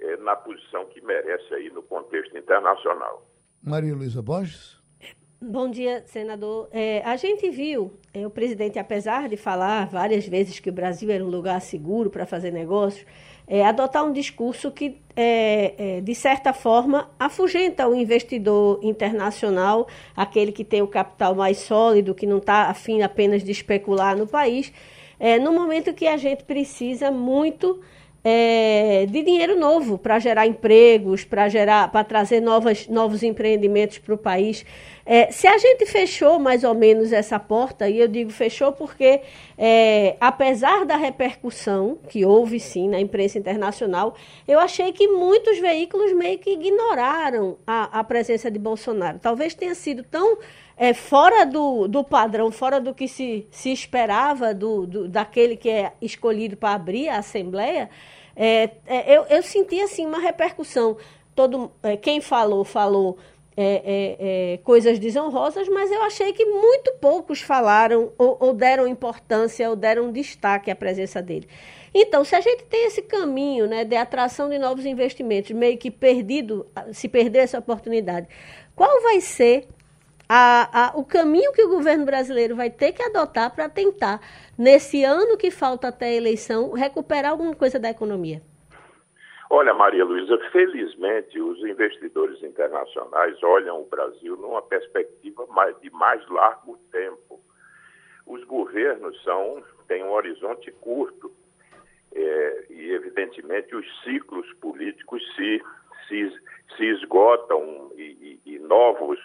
[0.00, 3.26] eh, na posição que merece aí no contexto internacional.
[3.62, 4.82] Maria Luísa Borges.
[5.40, 6.68] Bom dia, senador.
[6.72, 11.10] É, a gente viu é, o presidente, apesar de falar várias vezes que o Brasil
[11.10, 13.04] era um lugar seguro para fazer negócios,
[13.46, 20.50] é, adotar um discurso que, é, é, de certa forma, afugenta o investidor internacional, aquele
[20.50, 24.72] que tem o capital mais sólido, que não está afim apenas de especular no país,
[25.20, 27.82] é, no momento que a gente precisa muito
[28.24, 34.14] é, de dinheiro novo para gerar empregos, para gerar, para trazer novas, novos empreendimentos para
[34.14, 34.64] o país.
[35.04, 39.20] É, se a gente fechou mais ou menos essa porta, e eu digo fechou porque,
[39.58, 44.14] é, apesar da repercussão que houve sim na imprensa internacional,
[44.48, 49.18] eu achei que muitos veículos meio que ignoraram a, a presença de Bolsonaro.
[49.18, 50.38] Talvez tenha sido tão
[50.76, 55.70] é, fora do, do padrão, fora do que se, se esperava do, do daquele que
[55.70, 57.88] é escolhido para abrir a Assembleia,
[58.36, 60.96] é, é, eu, eu senti assim uma repercussão.
[61.34, 63.18] Todo, é, quem falou, falou
[63.56, 69.68] é, é, coisas desonrosas, mas eu achei que muito poucos falaram ou, ou, deram importância
[69.70, 71.48] ou deram destaque à presença dele.
[71.94, 75.92] Então, se a gente tem esse caminho né, de atração de novos investimentos, meio que
[75.92, 78.26] perdido, se perder essa oportunidade,
[78.74, 79.68] qual vai ser
[80.36, 84.20] a, a, o caminho que o governo brasileiro vai ter que adotar para tentar,
[84.58, 88.42] nesse ano que falta até a eleição, recuperar alguma coisa da economia?
[89.48, 96.28] Olha, Maria Luísa, felizmente os investidores internacionais olham o Brasil numa perspectiva mais, de mais
[96.28, 97.40] largo tempo.
[98.26, 101.30] Os governos são, têm um horizonte curto
[102.12, 105.62] é, e, evidentemente, os ciclos políticos se,
[106.08, 106.32] se,
[106.76, 109.20] se esgotam e, e, e novos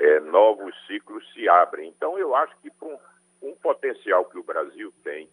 [0.00, 1.88] é, novos ciclos se abrem.
[1.88, 2.98] Então, eu acho que com
[3.42, 5.28] um, potencial que o Brasil tem,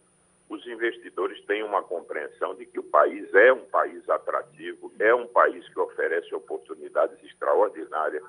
[0.50, 5.28] os investidores têm uma compreensão de que o país é um país atrativo, é um
[5.28, 8.24] país que oferece oportunidades extraordinárias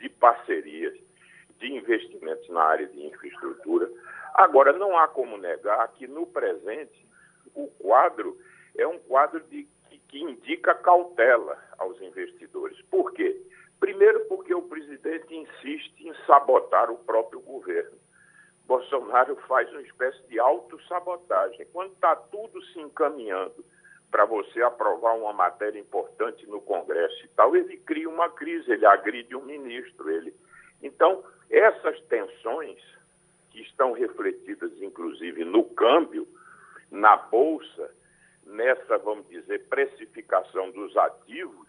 [0.00, 0.94] de parcerias,
[1.58, 3.90] de investimentos na área de infraestrutura.
[4.34, 7.06] Agora, não há como negar que no presente
[7.54, 8.38] o quadro
[8.76, 12.80] é um quadro de, que, que indica cautela aos investidores.
[12.82, 13.36] Por quê?
[13.80, 17.96] Primeiro, porque o presidente insiste em sabotar o próprio governo.
[18.66, 21.66] Bolsonaro faz uma espécie de autossabotagem.
[21.72, 23.64] Quando está tudo se encaminhando
[24.10, 28.84] para você aprovar uma matéria importante no Congresso e tal, ele cria uma crise, ele
[28.84, 30.10] agride um ministro.
[30.10, 30.34] Ele...
[30.82, 32.78] Então, essas tensões
[33.50, 36.28] que estão refletidas, inclusive, no câmbio,
[36.90, 37.90] na Bolsa,
[38.44, 41.68] nessa, vamos dizer, precificação dos ativos,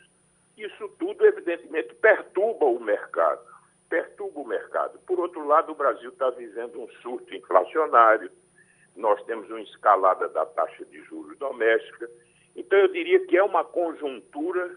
[0.63, 3.41] isso tudo, evidentemente, perturba o mercado.
[3.89, 4.99] Perturba o mercado.
[4.99, 8.31] Por outro lado, o Brasil está vivendo um surto inflacionário,
[8.95, 12.09] nós temos uma escalada da taxa de juros doméstica.
[12.55, 14.75] Então, eu diria que é uma conjuntura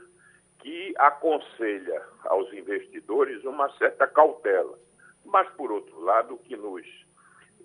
[0.60, 4.78] que aconselha aos investidores uma certa cautela.
[5.24, 6.86] Mas, por outro lado, o que nos,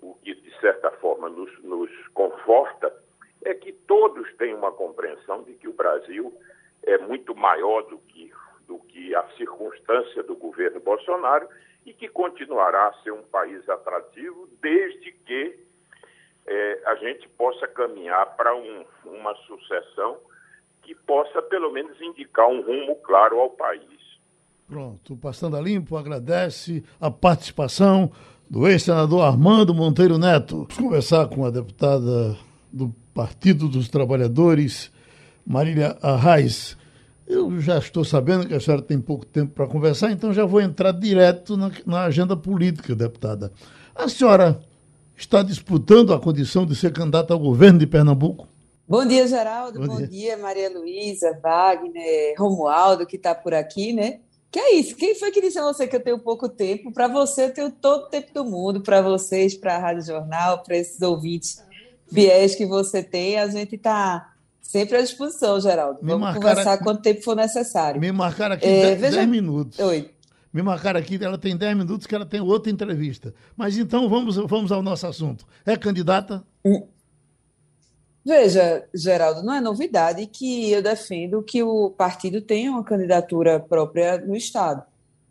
[0.02, 2.92] o que de certa forma nos, nos conforta
[3.44, 6.34] é que todos têm uma compreensão de que o Brasil
[6.82, 7.97] é muito maior do
[9.88, 11.48] circunstância do governo Bolsonaro
[11.86, 15.58] e que continuará a ser um país atrativo desde que
[16.46, 20.18] é, a gente possa caminhar para um, uma sucessão
[20.82, 23.82] que possa, pelo menos, indicar um rumo claro ao país.
[24.66, 28.12] Pronto, Passando a Limpo agradece a participação
[28.48, 30.66] do ex-senador Armando Monteiro Neto.
[30.68, 32.36] Vamos conversar com a deputada
[32.72, 34.92] do Partido dos Trabalhadores,
[35.46, 36.76] Marília Arraes.
[37.28, 40.62] Eu já estou sabendo que a senhora tem pouco tempo para conversar, então já vou
[40.62, 43.52] entrar direto na, na, agenda política, deputada.
[43.94, 44.58] A senhora
[45.14, 48.48] está disputando a condição de ser candidata ao governo de Pernambuco?
[48.88, 49.78] Bom dia, Geraldo.
[49.78, 50.08] Bom, Bom dia.
[50.08, 50.36] dia.
[50.38, 54.20] Maria Luísa, Wagner, Romualdo, que está por aqui, né?
[54.50, 54.96] Que é isso?
[54.96, 56.90] Quem foi que disse a você que eu tenho pouco tempo?
[56.90, 58.80] Para você, eu tenho todo o tempo do mundo.
[58.80, 61.62] Para vocês, para a Rádio Jornal, para esses ouvintes
[62.10, 64.32] viés que você tem, a gente está
[64.68, 65.98] sempre à disposição, Geraldo.
[66.02, 67.98] Me Vamos conversar aqui, quanto tempo for necessário.
[67.98, 69.26] Me marcaram aqui 10 é, veja...
[69.26, 69.78] minutos.
[69.78, 70.10] Oi.
[70.52, 73.34] Me marcaram aqui, ela tem 10 minutos que ela tem outra entrevista.
[73.56, 75.46] Mas então vamos, vamos ao nosso assunto.
[75.64, 76.44] É candidata?
[76.62, 76.86] Hum.
[78.22, 84.18] Veja, Geraldo, não é novidade que eu defendo que o partido tenha uma candidatura própria
[84.18, 84.82] no Estado.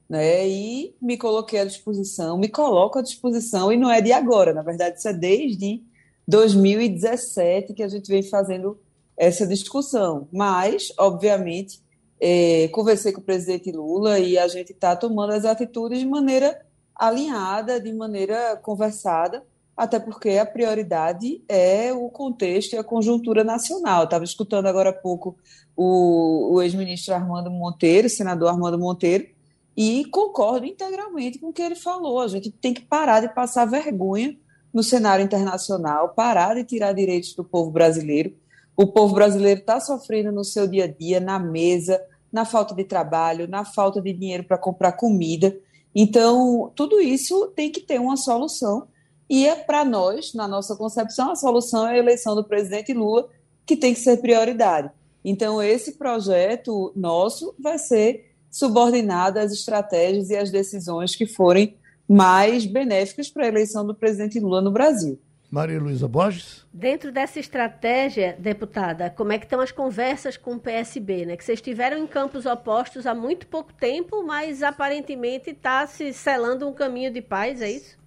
[0.10, 0.48] Né?
[0.48, 4.64] E me coloquei à disposição, me coloco à disposição, e não é de agora, na
[4.64, 5.84] verdade, isso é desde
[6.28, 8.80] 2017 que a gente vem fazendo
[9.18, 10.28] essa discussão.
[10.32, 11.82] Mas, obviamente,
[12.20, 16.66] é, conversei com o presidente Lula e a gente está tomando as atitudes de maneira
[16.96, 19.44] alinhada, de maneira conversada,
[19.76, 24.06] até porque a prioridade é o contexto e a conjuntura nacional.
[24.06, 25.38] Estava escutando agora há pouco
[25.76, 29.28] o, o ex-ministro Armando Monteiro, senador Armando Monteiro,
[29.76, 32.20] e concordo integralmente com o que ele falou.
[32.20, 34.36] A gente tem que parar de passar vergonha
[34.74, 38.36] no cenário internacional, parar de tirar direitos do povo brasileiro.
[38.78, 42.00] O povo brasileiro está sofrendo no seu dia a dia, na mesa,
[42.32, 45.58] na falta de trabalho, na falta de dinheiro para comprar comida.
[45.96, 48.88] Então, tudo isso tem que ter uma solução
[49.28, 53.28] e é para nós, na nossa concepção, a solução é a eleição do presidente Lula,
[53.66, 54.92] que tem que ser prioridade.
[55.26, 61.76] Então, esse projeto nosso vai ser subordinado às estratégias e às decisões que forem
[62.08, 65.20] mais benéficas para a eleição do presidente Lula no Brasil.
[65.50, 66.66] Maria Luísa Borges?
[66.74, 71.38] Dentro dessa estratégia, deputada, como é que estão as conversas com o PSB, né?
[71.38, 76.68] Que vocês estiveram em campos opostos há muito pouco tempo, mas aparentemente está se selando
[76.68, 77.98] um caminho de paz, é isso?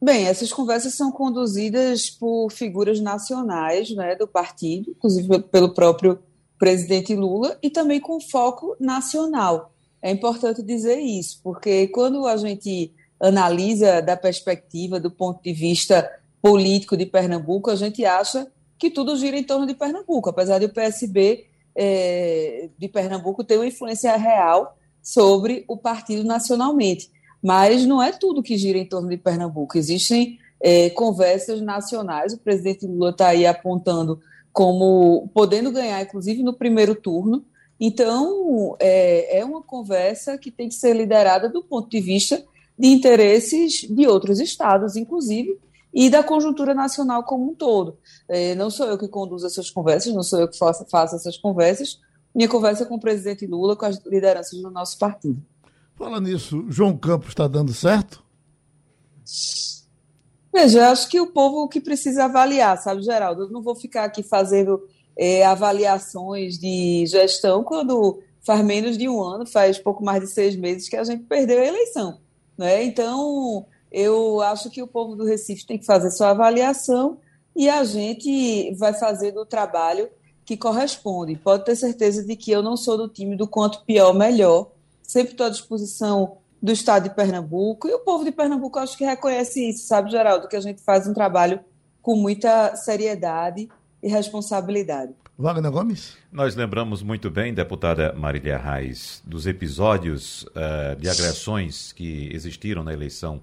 [0.00, 6.20] Bem, essas conversas são conduzidas por figuras nacionais né, do partido, inclusive pelo próprio
[6.56, 9.74] presidente Lula, e também com foco nacional.
[10.00, 16.08] É importante dizer isso, porque quando a gente analisa da perspectiva, do ponto de vista
[16.40, 18.46] político de Pernambuco, a gente acha
[18.78, 23.56] que tudo gira em torno de Pernambuco, apesar de o PSB é, de Pernambuco ter
[23.56, 27.10] uma influência real sobre o partido nacionalmente.
[27.42, 29.78] Mas não é tudo que gira em torno de Pernambuco.
[29.78, 34.20] Existem é, conversas nacionais, o presidente Lula está aí apontando
[34.52, 37.44] como podendo ganhar, inclusive no primeiro turno.
[37.80, 42.44] Então, é, é uma conversa que tem que ser liderada do ponto de vista
[42.78, 45.58] de interesses de outros estados, inclusive,
[45.92, 47.98] e da conjuntura nacional como um todo.
[48.28, 51.36] É, não sou eu que conduzo essas conversas, não sou eu que faço, faço essas
[51.36, 51.98] conversas.
[52.34, 55.42] Minha conversa é com o presidente Lula, com as lideranças do nosso partido.
[55.96, 58.22] Fala nisso, João Campos está dando certo?
[60.52, 63.42] Veja, eu acho que o povo que precisa avaliar, sabe, Geraldo?
[63.42, 64.80] Eu não vou ficar aqui fazendo
[65.16, 70.56] é, avaliações de gestão quando faz menos de um ano, faz pouco mais de seis
[70.56, 72.20] meses que a gente perdeu a eleição.
[72.58, 72.84] Né?
[72.84, 77.18] Então, eu acho que o povo do Recife tem que fazer sua avaliação
[77.54, 80.10] e a gente vai fazer do trabalho
[80.44, 81.36] que corresponde.
[81.36, 84.72] Pode ter certeza de que eu não sou do time do quanto pior, melhor
[85.08, 89.04] sempre estou à disposição do Estado de Pernambuco, e o povo de Pernambuco acho que
[89.04, 91.60] reconhece isso, sabe, Geraldo, que a gente faz um trabalho
[92.02, 93.68] com muita seriedade
[94.02, 95.14] e responsabilidade.
[95.40, 96.18] Wagner Gomes?
[96.32, 102.92] Nós lembramos muito bem, deputada Marília Reis, dos episódios uh, de agressões que existiram na
[102.92, 103.40] eleição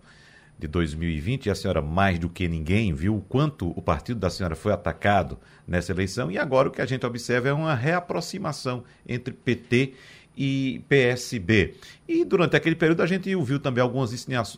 [0.60, 4.30] de 2020, e a senhora, mais do que ninguém, viu o quanto o partido da
[4.30, 8.84] senhora foi atacado nessa eleição, e agora o que a gente observa é uma reaproximação
[9.08, 9.94] entre PT
[10.36, 11.76] e PSB.
[12.06, 14.12] E durante aquele período a gente ouviu também algumas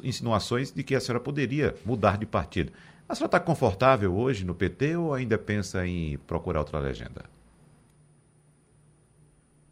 [0.03, 2.71] insinuações de que a senhora poderia mudar de partido.
[3.07, 7.23] A senhora está confortável hoje no PT ou ainda pensa em procurar outra legenda?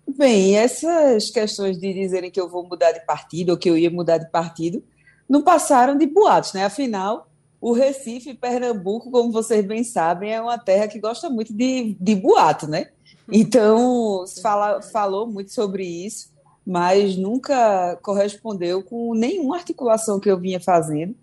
[0.07, 3.89] Bem, essas questões de dizerem que eu vou mudar de partido ou que eu ia
[3.89, 4.81] mudar de partido
[5.27, 6.63] não passaram de boatos, né?
[6.63, 7.27] Afinal,
[7.59, 12.15] o Recife, Pernambuco, como vocês bem sabem, é uma terra que gosta muito de, de
[12.15, 12.89] boato, né?
[13.29, 16.29] Então, fala, falou muito sobre isso,
[16.65, 21.15] mas nunca correspondeu com nenhuma articulação que eu vinha fazendo.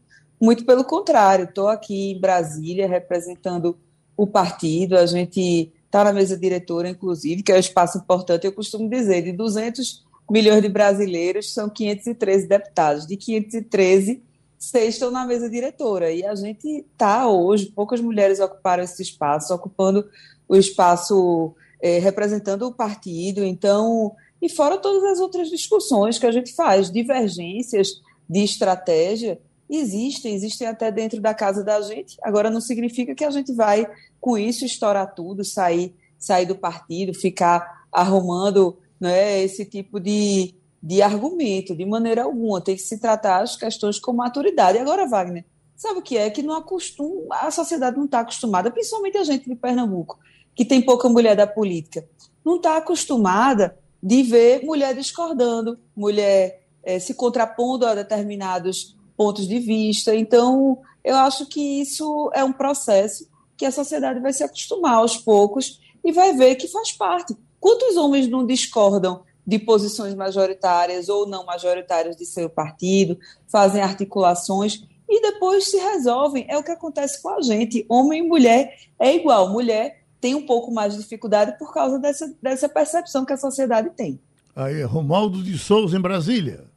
[0.42, 3.78] Muito pelo contrário, estou aqui em Brasília representando
[4.16, 8.52] o partido, a gente está na mesa diretora, inclusive, que é um espaço importante, eu
[8.52, 13.06] costumo dizer, de 200 milhões de brasileiros, são 513 deputados.
[13.06, 14.20] De 513,
[14.58, 16.10] seis estão na mesa diretora.
[16.10, 20.10] E a gente está hoje, poucas mulheres ocuparam esse espaço, ocupando
[20.48, 26.32] o espaço é, representando o partido, então, e fora todas as outras discussões que a
[26.32, 29.38] gente faz, divergências de estratégia,
[29.68, 32.16] existem, existem até dentro da casa da gente.
[32.22, 33.86] Agora não significa que a gente vai
[34.20, 41.02] com isso estourar tudo, sair, sair do partido, ficar arrumando né, esse tipo de, de
[41.02, 42.60] argumento, de maneira alguma.
[42.60, 44.78] Tem que se tratar as questões com maturidade.
[44.78, 45.44] Agora, Wagner,
[45.76, 46.30] sabe o que é?
[46.30, 50.18] Que não acostuma, a sociedade não está acostumada, principalmente a gente de Pernambuco,
[50.54, 52.06] que tem pouca mulher da política,
[52.44, 59.60] não está acostumada de ver mulher discordando, mulher é, se contrapondo a determinados pontos de
[59.60, 60.14] vista.
[60.14, 65.16] Então, eu acho que isso é um processo que a sociedade vai se acostumar aos
[65.16, 67.36] poucos e vai ver que faz parte.
[67.60, 73.16] Quantos homens não discordam de posições majoritárias ou não majoritárias de seu partido,
[73.46, 76.44] fazem articulações e depois se resolvem?
[76.48, 77.86] É o que acontece com a gente.
[77.88, 79.50] Homem e mulher é igual.
[79.50, 83.90] Mulher tem um pouco mais de dificuldade por causa dessa, dessa percepção que a sociedade
[83.90, 84.18] tem.
[84.56, 86.71] Aí, Romaldo de Souza, em Brasília.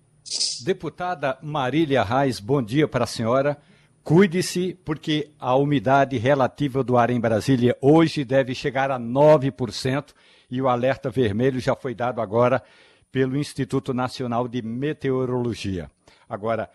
[0.64, 3.58] Deputada Marília Reis, bom dia para a senhora.
[4.04, 10.14] Cuide-se, porque a umidade relativa do ar em Brasília hoje deve chegar a 9%
[10.50, 12.64] e o alerta vermelho já foi dado agora
[13.12, 15.92] pelo Instituto Nacional de Meteorologia.
[16.28, 16.72] Agora,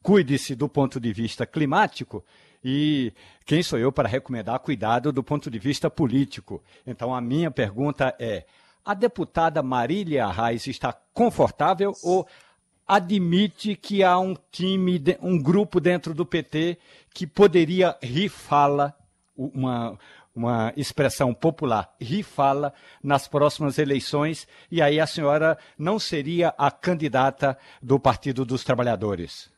[0.00, 2.24] cuide-se do ponto de vista climático
[2.64, 3.12] e
[3.44, 6.62] quem sou eu para recomendar cuidado do ponto de vista político?
[6.86, 8.46] Então, a minha pergunta é:
[8.84, 12.26] a deputada Marília Reis está confortável ou
[12.90, 16.76] admite que há um time, um grupo dentro do PT
[17.14, 18.92] que poderia rifá-la,
[19.36, 19.96] uma,
[20.34, 27.56] uma expressão popular, rifá-la nas próximas eleições, e aí a senhora não seria a candidata
[27.80, 29.48] do Partido dos Trabalhadores?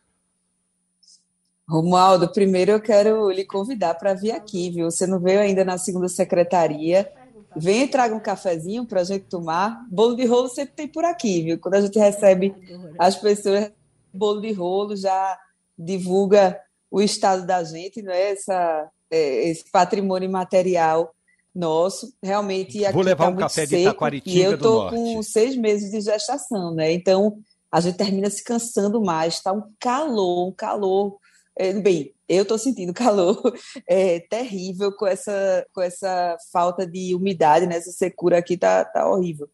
[1.66, 4.90] Romualdo, primeiro eu quero lhe convidar para vir aqui, viu?
[4.90, 7.10] Você não veio ainda na segunda secretaria.
[7.56, 9.84] Vem e traga um cafezinho para a gente tomar.
[9.90, 11.58] Bolo de rolo sempre tem por aqui, viu?
[11.58, 12.54] Quando a gente recebe
[12.98, 13.70] as pessoas,
[14.12, 15.38] bolo de rolo já
[15.78, 16.58] divulga
[16.90, 18.32] o estado da gente, não é?
[18.32, 21.14] Essa, é, esse patrimônio material
[21.54, 22.12] nosso.
[22.22, 24.96] Realmente aqui Vou levar tá um café seco, de Itaquaritinga E eu estou norte.
[24.96, 26.92] com seis meses de gestação, né?
[26.92, 27.38] Então
[27.70, 29.34] a gente termina se cansando mais.
[29.34, 31.16] Está um calor, um calor.
[31.56, 33.40] É, bem, eu estou sentindo calor
[33.86, 37.76] é, terrível com essa, com essa falta de umidade, né?
[37.76, 39.48] Essa secura aqui tá, tá horrível.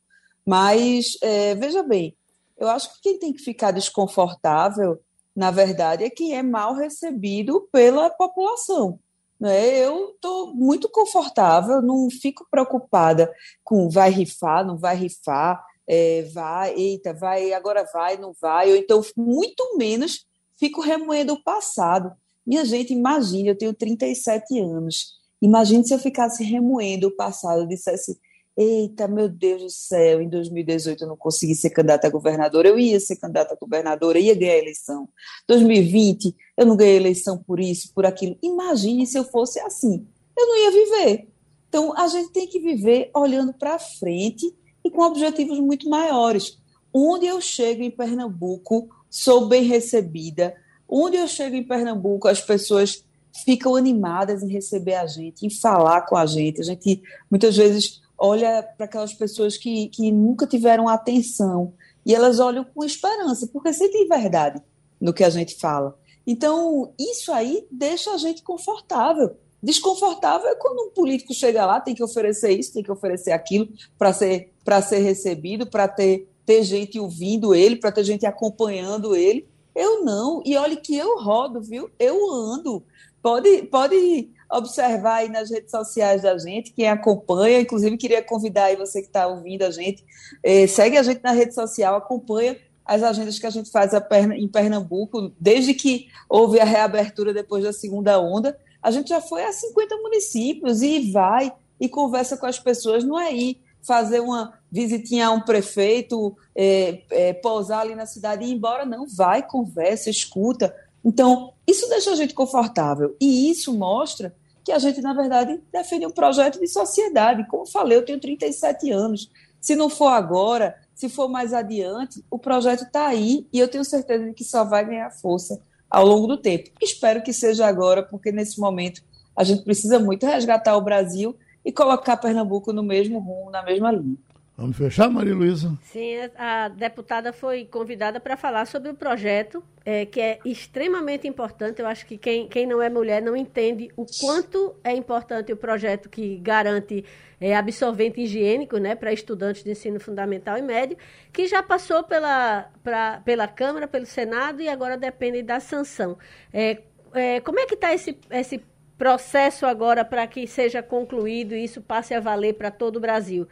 [0.44, 2.16] Mas, é, veja bem,
[2.56, 5.00] eu acho que quem tem que ficar desconfortável,
[5.34, 8.98] na verdade, é quem é mal recebido pela população.
[9.38, 9.78] Né?
[9.78, 16.74] Eu estou muito confortável, não fico preocupada com vai rifar, não vai rifar, é, vai,
[16.74, 20.26] eita, vai, agora vai, não vai, ou então muito menos
[20.58, 22.12] fico remoendo o passado.
[22.48, 25.18] Minha gente, imagine, eu tenho 37 anos.
[25.42, 28.18] Imagine se eu ficasse remoendo o passado, dissesse,
[28.56, 32.78] eita, meu Deus do céu, em 2018 eu não consegui ser candidata a governadora, eu
[32.78, 35.06] ia ser candidata a governadora, ia ganhar a eleição.
[35.46, 38.38] 2020, eu não ganhei a eleição por isso, por aquilo.
[38.42, 40.06] Imagine se eu fosse assim.
[40.34, 41.28] Eu não ia viver.
[41.68, 44.50] Então, a gente tem que viver olhando para frente
[44.82, 46.58] e com objetivos muito maiores.
[46.94, 50.54] Onde eu chego em Pernambuco, sou bem recebida.
[50.88, 53.04] Onde eu chego em Pernambuco, as pessoas
[53.44, 56.60] ficam animadas em receber a gente, em falar com a gente.
[56.60, 61.74] A gente muitas vezes olha para aquelas pessoas que, que nunca tiveram atenção
[62.04, 64.60] e elas olham com esperança, porque sentem verdade
[65.00, 65.96] no que a gente fala.
[66.26, 69.36] Então, isso aí deixa a gente confortável.
[69.62, 73.68] Desconfortável é quando um político chega lá, tem que oferecer isso, tem que oferecer aquilo
[73.98, 74.52] para ser,
[74.86, 79.46] ser recebido, para ter, ter gente ouvindo ele, para ter gente acompanhando ele.
[79.78, 80.42] Eu não.
[80.44, 81.88] E olhe que eu rodo, viu?
[81.98, 82.82] Eu ando.
[83.22, 87.60] Pode, pode observar aí nas redes sociais da gente, quem acompanha.
[87.60, 90.04] Inclusive, queria convidar aí você que está ouvindo a gente,
[90.42, 93.92] eh, segue a gente na rede social, acompanha as agendas que a gente faz
[94.34, 98.58] em Pernambuco, desde que houve a reabertura depois da segunda onda.
[98.82, 103.20] A gente já foi a 50 municípios e vai e conversa com as pessoas, não
[103.20, 108.48] é ir fazer uma visitinha a um prefeito, é, é, pousar ali na cidade e
[108.48, 110.74] ir embora, não, vai, conversa, escuta.
[111.04, 116.06] Então, isso deixa a gente confortável e isso mostra que a gente, na verdade, defende
[116.06, 117.46] um projeto de sociedade.
[117.48, 119.30] Como falei, eu tenho 37 anos.
[119.60, 123.84] Se não for agora, se for mais adiante, o projeto está aí e eu tenho
[123.84, 125.58] certeza de que só vai ganhar força
[125.88, 126.70] ao longo do tempo.
[126.82, 129.02] Espero que seja agora, porque nesse momento
[129.34, 131.34] a gente precisa muito resgatar o Brasil
[131.64, 134.16] e colocar Pernambuco no mesmo rumo, na mesma linha.
[134.58, 135.78] Vamos fechar, Maria Luísa?
[135.82, 141.80] Sim, a deputada foi convidada para falar sobre o projeto, é, que é extremamente importante.
[141.80, 145.56] Eu acho que quem, quem não é mulher não entende o quanto é importante o
[145.56, 147.04] projeto que garante
[147.40, 150.98] é, absorvente higiênico né, para estudantes de ensino fundamental e médio,
[151.32, 156.18] que já passou pela, pra, pela Câmara, pelo Senado e agora depende da sanção.
[156.52, 156.78] É,
[157.14, 158.60] é como é que está esse, esse
[158.98, 163.46] processo agora para que seja concluído e isso passe a valer para todo o Brasil?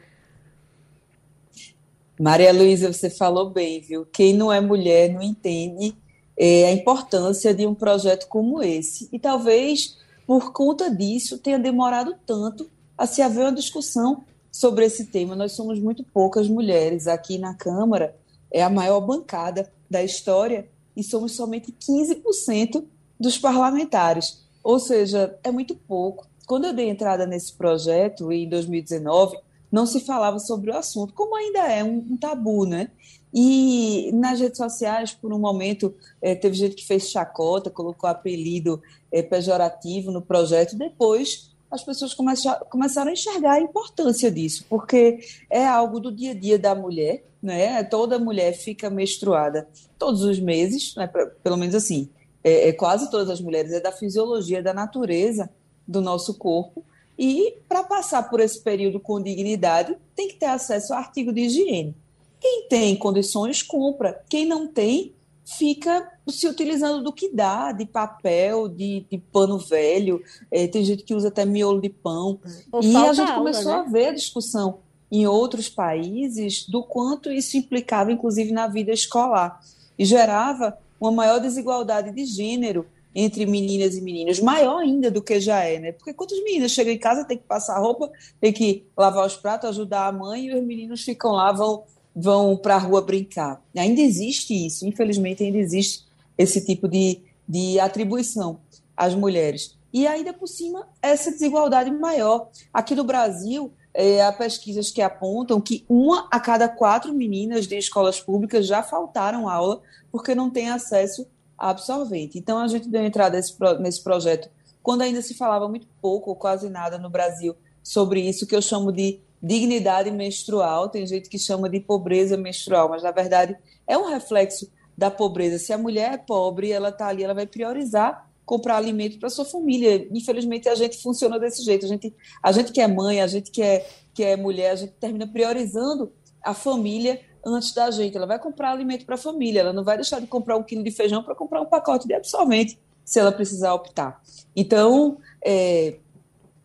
[2.18, 4.04] Maria Luísa, você falou bem, viu?
[4.06, 5.96] Quem não é mulher não entende
[6.36, 9.08] é, a importância de um projeto como esse.
[9.12, 12.68] E talvez por conta disso tenha demorado tanto
[12.98, 15.36] a se haver uma discussão sobre esse tema.
[15.36, 18.16] Nós somos muito poucas mulheres aqui na Câmara,
[18.50, 22.82] é a maior bancada da história e somos somente 15%
[23.20, 24.45] dos parlamentares.
[24.66, 26.26] Ou seja, é muito pouco.
[26.44, 29.38] Quando eu dei entrada nesse projeto em 2019,
[29.70, 32.90] não se falava sobre o assunto, como ainda é um, um tabu, né?
[33.32, 38.82] E nas redes sociais, por um momento, é, teve gente que fez chacota, colocou apelido
[39.12, 45.64] é, pejorativo no projeto, depois as pessoas começaram a enxergar a importância disso, porque é
[45.64, 47.84] algo do dia a dia da mulher, né?
[47.84, 51.06] Toda mulher fica menstruada todos os meses, né?
[51.44, 52.10] pelo menos assim,
[52.46, 55.50] é, é, quase todas as mulheres, é da fisiologia, da natureza
[55.84, 56.84] do nosso corpo,
[57.18, 61.40] e para passar por esse período com dignidade, tem que ter acesso ao artigo de
[61.40, 61.96] higiene.
[62.38, 64.22] Quem tem condições, compra.
[64.28, 65.12] Quem não tem,
[65.44, 70.22] fica se utilizando do que dá, de papel, de, de pano velho.
[70.48, 72.38] É, tem gente que usa até miolo de pão.
[72.70, 73.78] Ou e a gente aula, começou né?
[73.78, 74.78] a ver a discussão
[75.10, 79.60] em outros países do quanto isso implicava, inclusive, na vida escolar.
[79.98, 85.40] E gerava uma maior desigualdade de gênero entre meninas e meninos, maior ainda do que
[85.40, 85.92] já é, né?
[85.92, 89.70] Porque quantas meninas chegam em casa, tem que passar roupa, tem que lavar os pratos,
[89.70, 91.84] ajudar a mãe, e os meninos ficam lá, vão,
[92.14, 93.62] vão para a rua brincar.
[93.74, 96.04] Ainda existe isso, infelizmente ainda existe
[96.36, 98.60] esse tipo de, de atribuição
[98.94, 99.74] às mulheres.
[99.90, 102.50] E ainda por cima, essa desigualdade maior.
[102.70, 107.78] Aqui no Brasil, é, há pesquisas que apontam que uma a cada quatro meninas de
[107.78, 109.80] escolas públicas já faltaram aula
[110.12, 111.26] porque não têm acesso
[111.56, 112.38] absorvente.
[112.38, 114.50] Então, a gente deu entrada nesse, nesse projeto
[114.82, 118.62] quando ainda se falava muito pouco ou quase nada no Brasil sobre isso, que eu
[118.62, 120.88] chamo de dignidade menstrual.
[120.90, 125.58] Tem gente que chama de pobreza menstrual, mas na verdade é um reflexo da pobreza.
[125.58, 129.44] Se a mulher é pobre, ela está ali, ela vai priorizar comprar alimento para sua
[129.44, 130.08] família.
[130.12, 131.84] Infelizmente, a gente funciona desse jeito.
[131.84, 134.76] A gente, a gente que é mãe, a gente que é, que é mulher, a
[134.76, 138.16] gente termina priorizando a família antes da gente.
[138.16, 140.84] Ela vai comprar alimento para a família, ela não vai deixar de comprar um quilo
[140.84, 144.22] de feijão para comprar um pacote de absorvente, se ela precisar optar.
[144.54, 145.96] Então, é,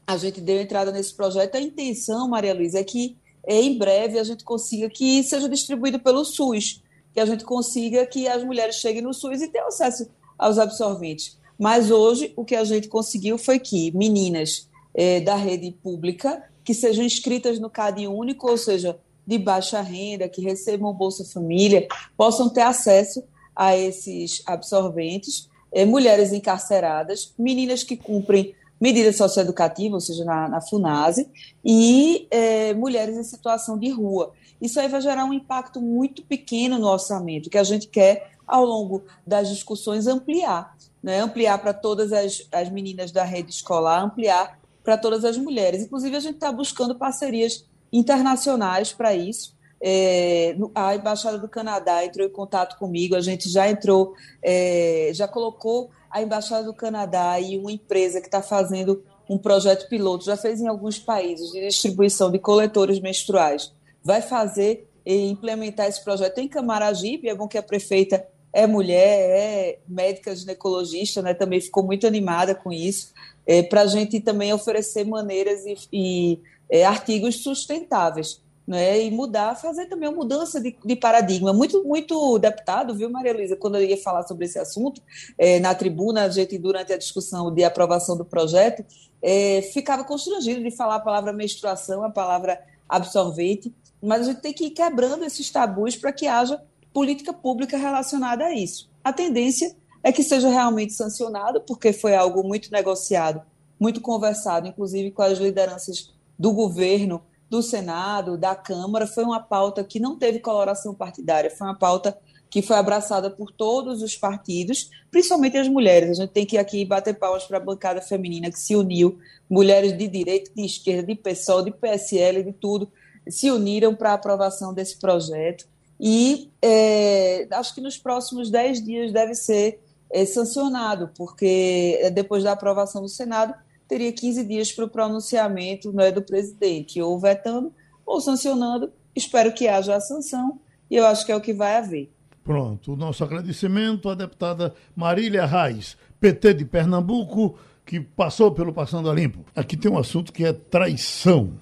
[0.06, 1.56] a gente deu entrada nesse projeto.
[1.56, 6.00] A intenção, Maria Luísa, é que é, em breve a gente consiga que seja distribuído
[6.00, 10.08] pelo SUS, que a gente consiga que as mulheres cheguem no SUS e tenham acesso
[10.38, 11.41] aos absorventes.
[11.62, 16.74] Mas hoje o que a gente conseguiu foi que meninas é, da rede pública que
[16.74, 18.98] sejam inscritas no CAD único, ou seja,
[19.28, 21.88] de baixa renda, que recebam Bolsa Família,
[22.18, 23.24] possam ter acesso
[23.56, 30.62] a esses absorventes, é, mulheres encarceradas, meninas que cumprem medida socioeducativa, ou seja, na, na
[30.62, 31.30] FUNASE,
[31.64, 34.32] e é, mulheres em situação de rua.
[34.60, 38.66] Isso aí vai gerar um impacto muito pequeno no orçamento, que a gente quer, ao
[38.66, 40.76] longo das discussões, ampliar.
[41.02, 41.22] Né?
[41.22, 45.84] Ampliar para todas as, as meninas da rede escolar, ampliar para todas as mulheres.
[45.84, 49.56] Inclusive, a gente está buscando parcerias internacionais para isso.
[49.82, 55.28] É, a Embaixada do Canadá entrou em contato comigo, a gente já entrou, é, já
[55.28, 60.36] colocou a Embaixada do Canadá e uma empresa que está fazendo um projeto piloto, já
[60.36, 63.74] fez em alguns países, de distribuição de coletores menstruais.
[64.04, 69.30] Vai fazer e implementar esse projeto em Camaragibe, é bom que a prefeita é mulher,
[69.30, 73.14] é médica ginecologista, né, também ficou muito animada com isso,
[73.46, 76.40] é, para a gente também oferecer maneiras e, e
[76.70, 78.42] é, artigos sustentáveis.
[78.68, 81.52] Né, e mudar, fazer também uma mudança de, de, paradigma.
[81.52, 85.02] Muito, muito deputado, viu, Maria Luísa, quando eu ia falar sobre esse assunto,
[85.38, 88.86] é, na tribuna, a gente, durante a discussão de aprovação do projeto,
[89.22, 94.54] é, ficava constrangido de falar a palavra menstruação, a palavra absorvente, mas a gente tem
[94.54, 96.62] que ir quebrando esses tabus para que haja
[96.94, 98.90] política pública relacionada a isso.
[99.04, 103.42] A tendência é que seja realmente sancionado, porque foi algo muito negociado,
[103.80, 109.84] muito conversado, inclusive com as lideranças do governo, do Senado, da Câmara, foi uma pauta
[109.84, 112.18] que não teve coloração partidária, foi uma pauta
[112.50, 116.12] que foi abraçada por todos os partidos, principalmente as mulheres.
[116.12, 119.20] A gente tem que aqui bater palmas para a bancada feminina que se uniu,
[119.50, 122.90] mulheres de direita, de esquerda, de PSOL, de PSL, de tudo,
[123.28, 125.68] se uniram para a aprovação desse projeto
[126.04, 129.80] e é, acho que nos próximos 10 dias deve ser
[130.10, 133.54] é, sancionado, porque é, depois da aprovação do Senado
[133.88, 137.72] teria 15 dias para o pronunciamento é do presidente, ou vetando
[138.04, 138.92] ou sancionando.
[139.16, 142.12] Espero que haja a sanção e eu acho que é o que vai haver.
[142.44, 149.08] Pronto, o nosso agradecimento à deputada Marília Reis, PT de Pernambuco, que passou pelo Passando
[149.08, 149.46] a Limpo.
[149.56, 151.54] Aqui tem um assunto que é traição.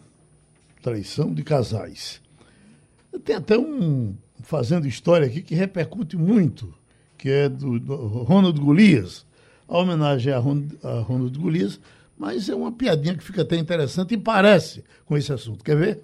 [0.82, 2.22] Traição de casais.
[3.26, 4.16] Tem até um
[4.50, 6.74] fazendo história aqui que repercute muito,
[7.16, 9.24] que é do, do Ronald Golias.
[9.68, 11.80] A homenagem a, Ron, a Ronald Golias,
[12.18, 15.64] mas é uma piadinha que fica até interessante e parece com esse assunto.
[15.64, 16.04] Quer ver?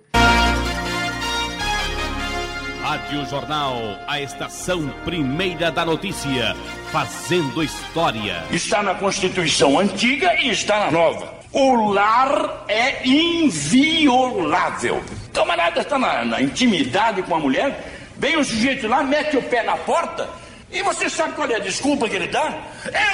[2.83, 6.55] Rádio Jornal, a estação primeira da notícia,
[6.91, 8.43] fazendo história.
[8.51, 11.33] Está na Constituição antiga e está na nova.
[11.51, 15.01] O lar é inviolável.
[15.33, 17.94] Camarada está na, na intimidade com a mulher,
[18.25, 20.27] vem o sujeito lá, mete o pé na porta.
[20.71, 22.59] E você sabe qual é a desculpa que ele dá?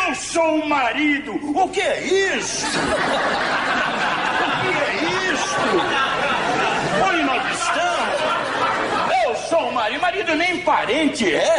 [0.08, 1.34] Eu sou o marido.
[1.34, 2.02] O que é
[2.38, 2.66] isso?
[2.66, 2.72] O
[4.62, 5.56] que é isso?
[7.10, 8.22] Onde nós estamos?
[9.26, 10.02] Eu sou o marido.
[10.02, 11.58] Marido nem parente é.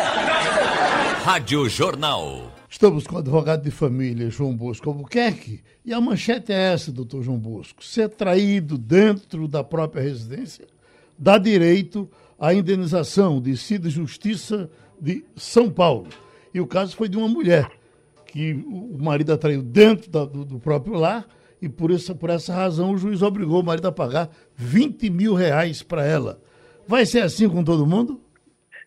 [1.23, 2.51] Rádio Jornal.
[2.71, 7.23] Estamos com o advogado de família, João Bosco Albuquerque, e a manchete é essa, doutor
[7.23, 7.85] João Bosco.
[7.85, 10.67] Ser traído dentro da própria residência
[11.19, 12.11] dá direito
[12.43, 14.69] à indenização, decide Justiça
[15.01, 16.09] de São Paulo.
[16.53, 17.71] E o caso foi de uma mulher
[18.27, 21.25] que o marido atraiu dentro da, do, do, próprio lar
[21.61, 25.35] e por essa, por essa razão o juiz obrigou o marido a pagar 20 mil
[25.35, 26.41] reais para ela.
[26.85, 28.21] Vai ser assim com todo mundo?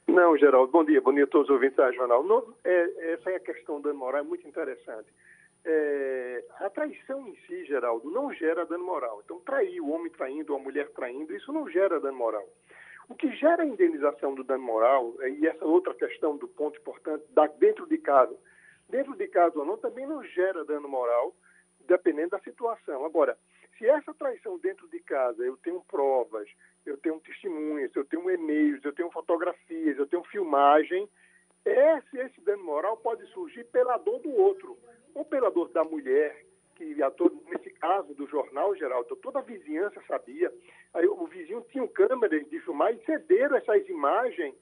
[0.06, 0.70] Não, Geraldo.
[0.70, 1.00] Bom dia.
[1.00, 2.26] Bom dia a todos os ouvintes da Jornal.
[2.62, 5.08] É, essa é a questão do dano moral, é muito interessante.
[5.64, 9.22] É, a traição em si, Geraldo, não gera dano moral.
[9.24, 12.46] Então, trair, o homem traindo, a mulher traindo, isso não gera dano moral.
[13.08, 16.80] O que gera a indenização do dano moral, é, e essa outra questão do ponto
[16.80, 18.36] importante, da, dentro de casa,
[18.90, 21.36] dentro de casa ou não, também não gera dano moral,
[21.88, 23.06] dependendo da situação.
[23.06, 23.38] Agora,
[23.78, 26.50] se essa traição dentro de casa, eu tenho provas,
[26.86, 31.10] eu tenho testemunhas, eu tenho e-mails, eu tenho fotografias, eu tenho filmagem,
[31.66, 34.78] esse, esse dano moral pode surgir pela dor do outro
[35.14, 36.45] ou pela dor da mulher,
[36.76, 40.54] que a todo, nesse caso do jornal Geraldo, toda a vizinhança sabia.
[40.94, 44.54] Aí o vizinho tinha câmeras de filmar e cederam essas imagens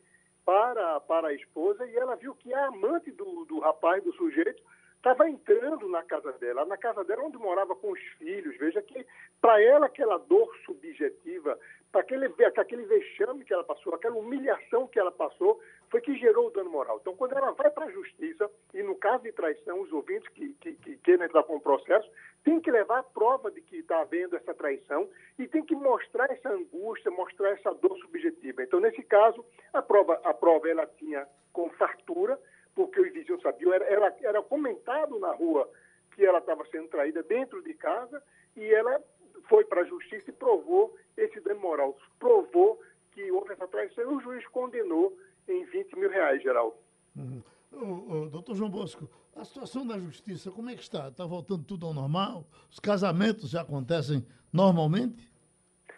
[0.46, 4.62] para, para a esposa e ela viu que a amante do, do rapaz, do sujeito,
[4.98, 8.58] estava entrando na casa dela, na casa dela onde morava com os filhos.
[8.58, 9.06] Veja que
[9.42, 11.60] para ela aquela dor subjetiva,
[12.00, 16.50] aquele, aquele vexame que ela passou, aquela humilhação que ela passou, foi que gerou o
[16.50, 16.98] dano moral.
[17.00, 20.54] Então, quando ela vai para a justiça, e no caso de traição, os ouvintes que,
[20.56, 22.10] que, que querem entrar com o processo,
[22.44, 26.32] tem que levar a prova de que está havendo essa traição e tem que mostrar
[26.32, 28.64] essa angústia, mostrar essa dor subjetiva.
[28.64, 32.40] Então, nesse caso, a prova, a prova ela tinha com fartura,
[32.76, 35.70] porque os vizinhos sabiam, era, era, era comentado na rua
[36.16, 38.22] que ela estava sendo traída dentro de casa
[38.56, 39.02] e ela
[39.48, 42.80] foi para a justiça e provou esse dano moral, provou
[43.12, 45.16] que houve essa traição e o juiz condenou
[45.48, 46.78] em 20 mil reais, geral.
[47.16, 47.42] Uhum.
[47.72, 51.08] O, o, doutor João Bosco, a situação da justiça, como é que está?
[51.08, 52.46] Está voltando tudo ao normal?
[52.72, 55.32] Os casamentos já acontecem normalmente?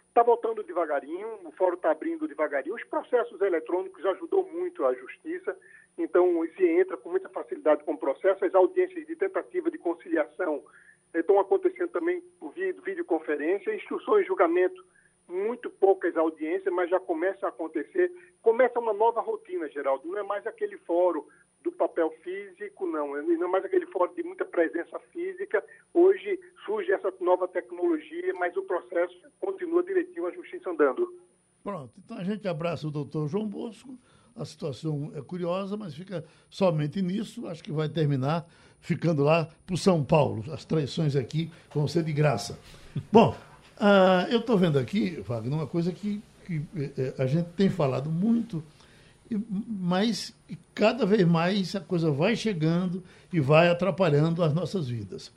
[0.08, 2.76] Está voltando devagarinho, o fórum está abrindo devagarinho.
[2.76, 5.58] Os processos eletrônicos ajudou muito a justiça,
[5.98, 8.46] então se entra com muita facilidade com o processo.
[8.46, 10.64] As audiências de tentativa de conciliação
[11.22, 14.84] estão acontecendo também por videoconferência, instruções julgamento
[15.28, 18.12] muito poucas audiências, mas já começa a acontecer.
[18.42, 20.08] Começa uma nova rotina, Geraldo.
[20.08, 21.24] Não é mais aquele fórum
[21.64, 23.20] do papel físico, não.
[23.24, 25.64] Não é mais aquele fórum de muita presença física.
[25.94, 31.12] Hoje surge essa nova tecnologia, mas o processo continua direitinho, a justiça andando.
[31.64, 31.92] Pronto.
[31.98, 33.98] Então a gente abraça o doutor João Bosco.
[34.36, 37.48] A situação é curiosa, mas fica somente nisso.
[37.48, 38.46] Acho que vai terminar
[38.86, 40.46] ficando lá para São Paulo.
[40.54, 42.58] As traições aqui vão ser de graça.
[43.12, 43.36] Bom,
[43.80, 46.62] ah, eu estou vendo aqui, Wagner, uma coisa que, que
[46.96, 48.64] é, a gente tem falado muito,
[49.68, 50.36] mas
[50.76, 55.32] cada vez mais a coisa vai chegando e vai atrapalhando as nossas vidas.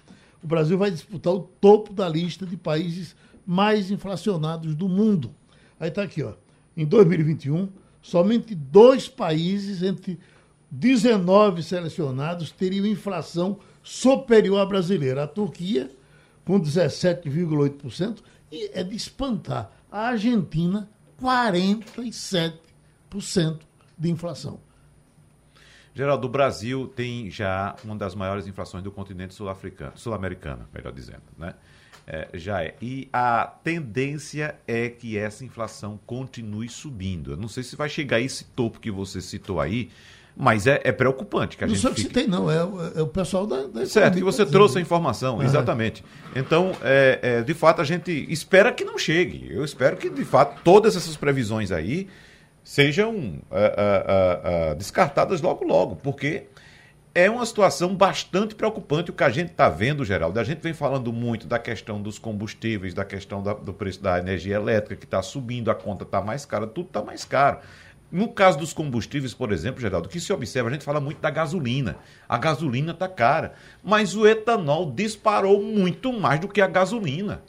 [0.44, 5.30] O Brasil vai disputar o topo da lista de países mais inflacionados do mundo.
[5.80, 6.34] Aí está aqui, ó.
[6.76, 7.66] Em 2021,
[8.02, 10.18] somente dois países entre
[10.70, 15.90] 19 selecionados teriam inflação superior à brasileira: a Turquia
[16.48, 19.70] com 17,8%, e é de espantar.
[19.92, 20.88] A Argentina,
[21.22, 22.54] 47%
[23.98, 24.58] de inflação.
[25.94, 31.20] Geraldo, o Brasil tem já uma das maiores inflações do continente sul-africano, sul-americano, melhor dizendo,
[31.36, 31.54] né?
[32.06, 32.74] É, já é.
[32.80, 37.32] E a tendência é que essa inflação continue subindo.
[37.32, 39.90] Eu não sei se vai chegar a esse topo que você citou aí,
[40.40, 41.84] mas é, é preocupante que a não gente.
[41.84, 42.14] Não que fique...
[42.14, 42.58] citei, não, é,
[42.94, 43.66] é, o pessoal da.
[43.66, 46.04] da certo, que você trouxe a informação, exatamente.
[46.36, 49.48] Então, é, é, de fato, a gente espera que não chegue.
[49.50, 52.06] Eu espero que, de fato, todas essas previsões aí
[52.62, 56.44] sejam é, descartadas logo, logo, porque
[57.12, 60.38] é uma situação bastante preocupante o que a gente está vendo, Geraldo.
[60.38, 64.20] A gente vem falando muito da questão dos combustíveis, da questão da, do preço da
[64.20, 67.58] energia elétrica, que está subindo, a conta está mais cara, tudo está mais caro.
[68.10, 71.30] No caso dos combustíveis, por exemplo, Geraldo, que se observa, a gente fala muito da
[71.30, 71.96] gasolina.
[72.26, 73.52] A gasolina está cara,
[73.82, 77.42] mas o etanol disparou muito mais do que a gasolina.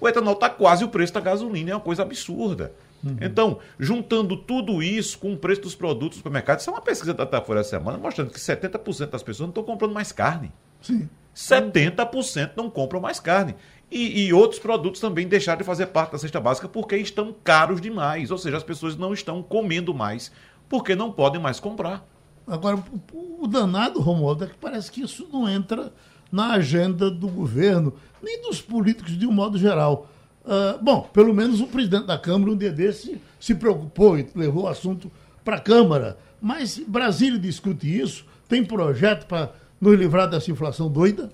[0.00, 2.72] O etanol está quase o preço da gasolina, é uma coisa absurda.
[3.04, 3.16] Uhum.
[3.20, 7.14] Então, juntando tudo isso com o preço dos produtos do supermercado, isso é uma pesquisa
[7.14, 10.52] da Datafolha essa semana mostrando que 70% das pessoas não estão comprando mais carne.
[10.82, 11.08] Sim.
[11.34, 13.54] 70% não compram mais carne.
[13.90, 17.80] E, e, outros produtos também deixaram de fazer parte da cesta básica porque estão caros
[17.80, 18.30] demais.
[18.30, 20.32] Ou seja, as pessoas não estão comendo mais
[20.68, 22.04] porque não podem mais comprar.
[22.46, 22.82] Agora,
[23.12, 25.92] o danado, Romualdo, é que parece que isso não entra
[26.30, 30.08] na agenda do governo, nem dos políticos de um modo geral.
[30.44, 34.64] Uh, bom, pelo menos o presidente da Câmara, um dia desse, se preocupou e levou
[34.64, 35.10] o assunto
[35.44, 36.18] para a Câmara.
[36.40, 38.24] Mas Brasília discute isso?
[38.48, 41.30] Tem projeto para nos livrar dessa inflação doida?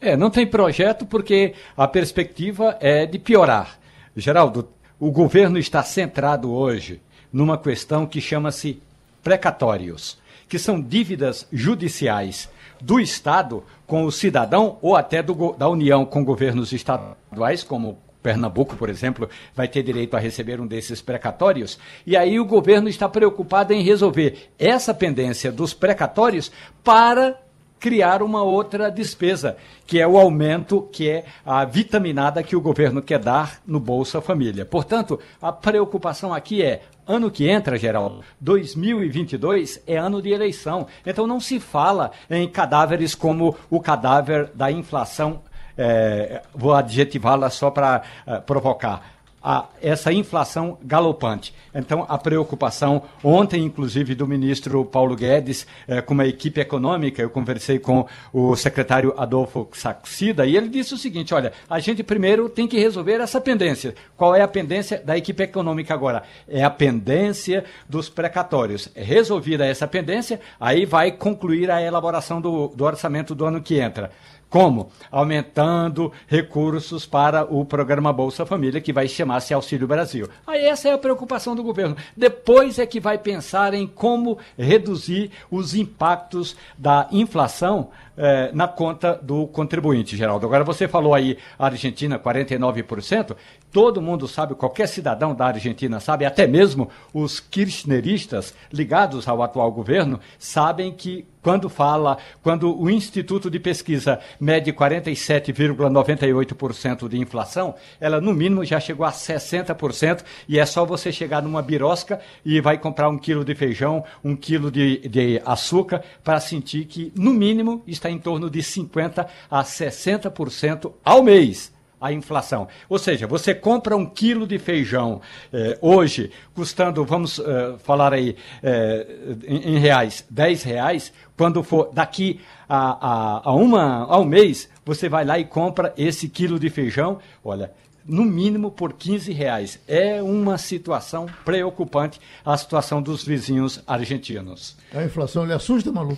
[0.00, 3.78] É, não tem projeto porque a perspectiva é de piorar.
[4.16, 4.68] Geraldo,
[4.98, 7.00] o governo está centrado hoje
[7.32, 8.80] numa questão que chama-se
[9.22, 10.18] precatórios,
[10.48, 12.48] que são dívidas judiciais
[12.80, 18.74] do Estado com o cidadão ou até do, da União com governos estaduais, como Pernambuco,
[18.74, 21.78] por exemplo, vai ter direito a receber um desses precatórios.
[22.04, 26.50] E aí o governo está preocupado em resolver essa pendência dos precatórios
[26.82, 27.38] para
[27.78, 29.56] criar uma outra despesa,
[29.86, 34.20] que é o aumento, que é a vitaminada que o governo quer dar no Bolsa
[34.20, 34.64] Família.
[34.64, 40.88] Portanto, a preocupação aqui é Ano que entra, Geraldo, 2022 é ano de eleição.
[41.06, 45.40] Então não se fala em cadáveres como o cadáver da inflação
[45.78, 49.15] é, vou adjetivá-la só para é, provocar.
[49.48, 51.54] A, essa inflação galopante.
[51.72, 57.30] Então, a preocupação, ontem, inclusive, do ministro Paulo Guedes, é, com uma equipe econômica, eu
[57.30, 62.48] conversei com o secretário Adolfo Saxida, e ele disse o seguinte: olha, a gente primeiro
[62.48, 63.94] tem que resolver essa pendência.
[64.16, 66.24] Qual é a pendência da equipe econômica agora?
[66.48, 68.90] É a pendência dos precatórios.
[68.96, 74.10] Resolvida essa pendência, aí vai concluir a elaboração do, do orçamento do ano que entra.
[74.56, 74.88] Como?
[75.12, 80.30] Aumentando recursos para o programa Bolsa Família, que vai chamar-se Auxílio Brasil.
[80.46, 81.94] Aí essa é a preocupação do governo.
[82.16, 89.20] Depois é que vai pensar em como reduzir os impactos da inflação eh, na conta
[89.22, 90.46] do contribuinte, Geraldo.
[90.46, 93.36] Agora, você falou aí Argentina, 49%.
[93.76, 99.70] Todo mundo sabe, qualquer cidadão da Argentina sabe, até mesmo os kirchneristas ligados ao atual
[99.70, 108.18] governo, sabem que quando fala, quando o Instituto de Pesquisa mede 47,98% de inflação, ela
[108.18, 112.78] no mínimo já chegou a 60% e é só você chegar numa birosca e vai
[112.78, 117.82] comprar um quilo de feijão, um quilo de, de açúcar para sentir que no mínimo
[117.86, 122.68] está em torno de 50 a 60% ao mês a inflação.
[122.88, 125.20] Ou seja, você compra um quilo de feijão
[125.52, 129.06] eh, hoje, custando, vamos eh, falar aí, eh,
[129.46, 134.68] em, em, reais, 10 reais, quando for daqui a, a, a, uma, a um mês,
[134.84, 137.72] você vai lá e compra esse quilo de feijão, olha,
[138.04, 139.80] no mínimo por 15 reais.
[139.88, 144.76] É uma situação preocupante a situação dos vizinhos argentinos.
[144.94, 146.16] A inflação lhe assusta, Malu?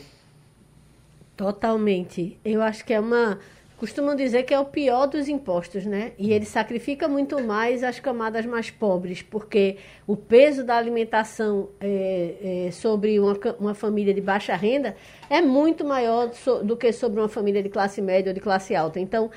[1.37, 2.39] Totalmente.
[2.45, 3.39] Eu acho que é uma
[3.79, 6.13] costumam dizer que é o pior dos impostos, né?
[6.19, 9.77] E ele sacrifica muito mais as camadas mais pobres, porque
[10.07, 14.97] o peso da alimentação é, é, sobre uma, uma família de baixa renda
[15.31, 18.75] é muito maior so, do que sobre uma família de classe média ou de classe
[18.75, 18.99] alta.
[18.99, 19.31] Então,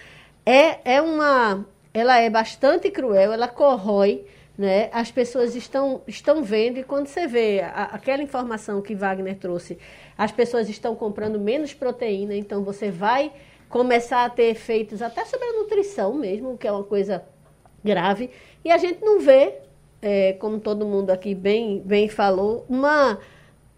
[0.44, 1.64] é, é uma.
[1.94, 4.26] Ela é bastante cruel, ela corrói.
[4.58, 4.90] Né?
[4.92, 9.78] As pessoas estão, estão vendo, e quando você vê a, aquela informação que Wagner trouxe,
[10.16, 13.32] as pessoas estão comprando menos proteína, então você vai
[13.72, 17.24] começar a ter efeitos até sobre a nutrição mesmo, que é uma coisa
[17.84, 18.30] grave.
[18.64, 19.56] E a gente não vê,
[20.02, 23.18] é, como todo mundo aqui bem, bem falou, uma,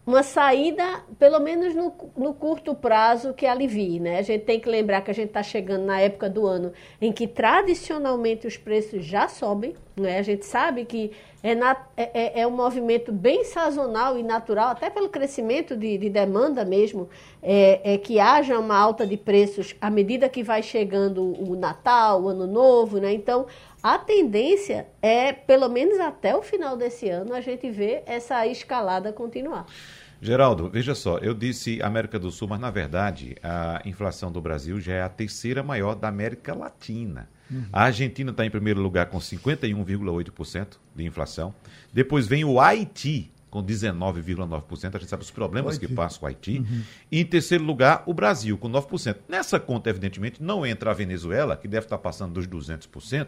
[0.05, 0.83] uma saída,
[1.17, 3.99] pelo menos no, no curto prazo, que alivie.
[3.99, 4.17] Né?
[4.17, 7.11] A gente tem que lembrar que a gente está chegando na época do ano em
[7.11, 9.75] que tradicionalmente os preços já sobem.
[9.95, 10.17] Né?
[10.17, 11.11] A gente sabe que
[11.43, 15.97] é, na, é, é, é um movimento bem sazonal e natural, até pelo crescimento de,
[15.97, 17.09] de demanda mesmo,
[17.41, 22.23] é, é, que haja uma alta de preços à medida que vai chegando o Natal,
[22.23, 23.13] o Ano Novo, né?
[23.13, 23.45] Então,
[23.83, 29.11] a tendência é, pelo menos até o final desse ano, a gente ver essa escalada
[29.11, 29.67] continuar.
[30.24, 34.80] Geraldo, veja só, eu disse América do Sul, mas na verdade a inflação do Brasil
[34.80, 37.30] já é a terceira maior da América Latina.
[37.51, 37.65] Uhum.
[37.74, 41.53] A Argentina está em primeiro lugar com 51,8% de inflação.
[41.91, 44.95] Depois vem o Haiti com 19,9%.
[44.95, 46.59] A gente sabe os problemas que passa o Haiti.
[46.59, 46.82] Uhum.
[47.11, 49.17] E em terceiro lugar, o Brasil com 9%.
[49.30, 53.28] Nessa conta, evidentemente, não entra a Venezuela, que deve estar passando dos 200%,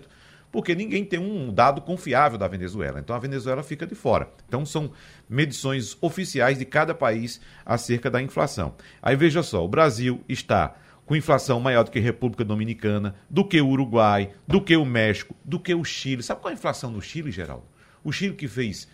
[0.55, 3.01] porque ninguém tem um dado confiável da Venezuela.
[3.01, 4.31] Então a Venezuela fica de fora.
[4.47, 4.89] Então são
[5.27, 8.73] medições oficiais de cada país acerca da inflação.
[9.01, 10.73] Aí veja só, o Brasil está
[11.05, 14.85] com inflação maior do que a República Dominicana, do que o Uruguai, do que o
[14.85, 16.23] México, do que o Chile.
[16.23, 17.65] Sabe qual é a inflação no Chile, Geraldo?
[18.01, 18.87] O Chile que fez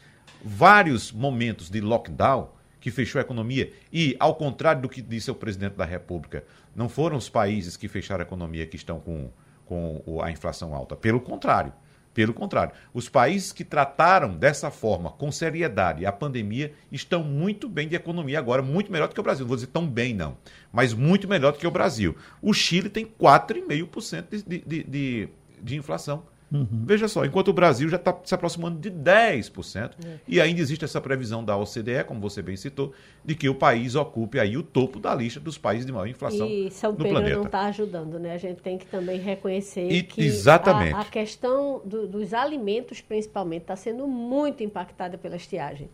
[0.43, 2.49] vários momentos de lockdown,
[2.80, 6.43] que fechou a economia, e, ao contrário do que disse o presidente da República,
[6.76, 9.30] não foram os países que fecharam a economia que estão com
[9.72, 10.97] com a inflação alta.
[10.97, 11.72] Pelo contrário.
[12.13, 17.88] Pelo contrário, os países que trataram dessa forma, com seriedade, a pandemia, estão muito bem
[17.88, 19.45] de economia agora, muito melhor do que o Brasil.
[19.45, 20.38] Não vou dizer tão bem, não,
[20.74, 22.13] mas muito melhor do que o Brasil.
[22.41, 25.30] O Chile tem 4,5% de, de, de,
[25.63, 26.24] de inflação.
[26.52, 26.84] Uhum.
[26.86, 30.18] Veja só, enquanto o Brasil já está se aproximando de 10%, é.
[30.28, 32.91] e ainda existe essa previsão da OCDE, como você bem citou,
[33.24, 36.45] de que o país ocupe aí o topo da lista dos países de maior inflação
[36.45, 37.38] e São Pedro planeta.
[37.38, 38.34] não está ajudando, né?
[38.34, 40.93] A gente tem que também reconhecer e, que exatamente.
[40.93, 45.89] A, a questão do, dos alimentos, principalmente, está sendo muito impactada pela estiagem.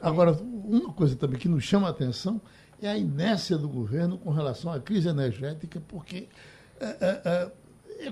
[0.00, 2.40] Agora, uma coisa também que nos chama a atenção
[2.80, 6.28] é a inércia do governo com relação à crise energética, porque
[6.78, 7.50] é, é, é é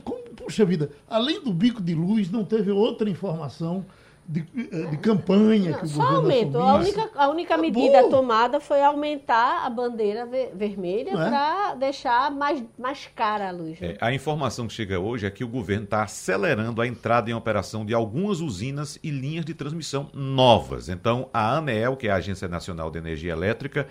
[0.03, 3.85] como, puxa vida, além do bico de luz, não teve outra informação
[4.27, 6.59] de, eh, de campanha não, que o só aumento.
[6.59, 11.13] A única, a única medida tomada foi aumentar a bandeira ver, vermelha é?
[11.13, 13.79] para deixar mais, mais cara a luz.
[13.79, 13.93] Né?
[13.93, 17.35] É, a informação que chega hoje é que o governo está acelerando a entrada em
[17.35, 20.89] operação de algumas usinas e linhas de transmissão novas.
[20.89, 23.87] Então, a ANEEL, que é a Agência Nacional de Energia Elétrica,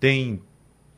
[0.00, 0.42] tem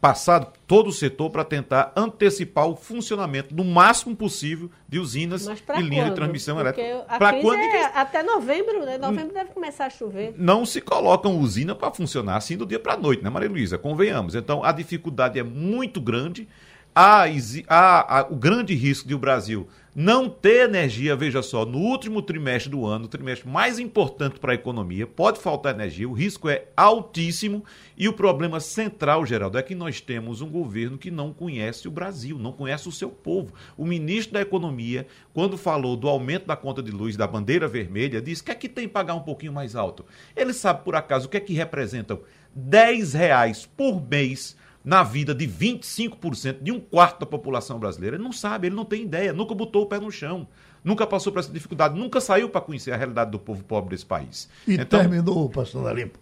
[0.06, 5.82] passado todo o setor para tentar antecipar o funcionamento no máximo possível de usinas e
[5.82, 7.18] linhas de transmissão Porque elétrica.
[7.18, 7.58] Para quando?
[7.58, 8.98] É até novembro, né?
[8.98, 10.32] Novembro deve começar a chover.
[10.38, 13.76] Não se colocam usina para funcionar assim do dia para a noite, né, Maria Luísa?
[13.76, 14.36] Convenhamos.
[14.36, 16.48] Então a dificuldade é muito grande.
[16.94, 17.24] Há,
[17.68, 19.68] há, há o grande risco de o Brasil
[19.98, 24.52] não ter energia, veja só, no último trimestre do ano, o trimestre mais importante para
[24.52, 27.64] a economia, pode faltar energia, o risco é altíssimo
[27.96, 31.90] e o problema central, Geraldo, é que nós temos um governo que não conhece o
[31.90, 33.54] Brasil, não conhece o seu povo.
[33.74, 38.20] O ministro da Economia, quando falou do aumento da conta de luz da bandeira vermelha,
[38.20, 40.04] disse que aqui tem que pagar um pouquinho mais alto.
[40.36, 42.20] Ele sabe, por acaso, o que é que representam
[42.54, 48.14] 10 reais por mês na vida de 25% de um quarto da população brasileira.
[48.14, 50.46] Ele não sabe, ele não tem ideia, nunca botou o pé no chão,
[50.84, 54.06] nunca passou por essa dificuldade, nunca saiu para conhecer a realidade do povo pobre desse
[54.06, 54.48] país.
[54.66, 56.20] E então, terminou, pastor Limpo.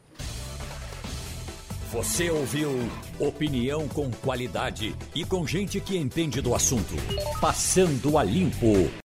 [1.93, 2.71] Você ouviu
[3.21, 6.95] opinião com qualidade e com gente que entende do assunto.
[7.41, 8.91] Passando a limpo.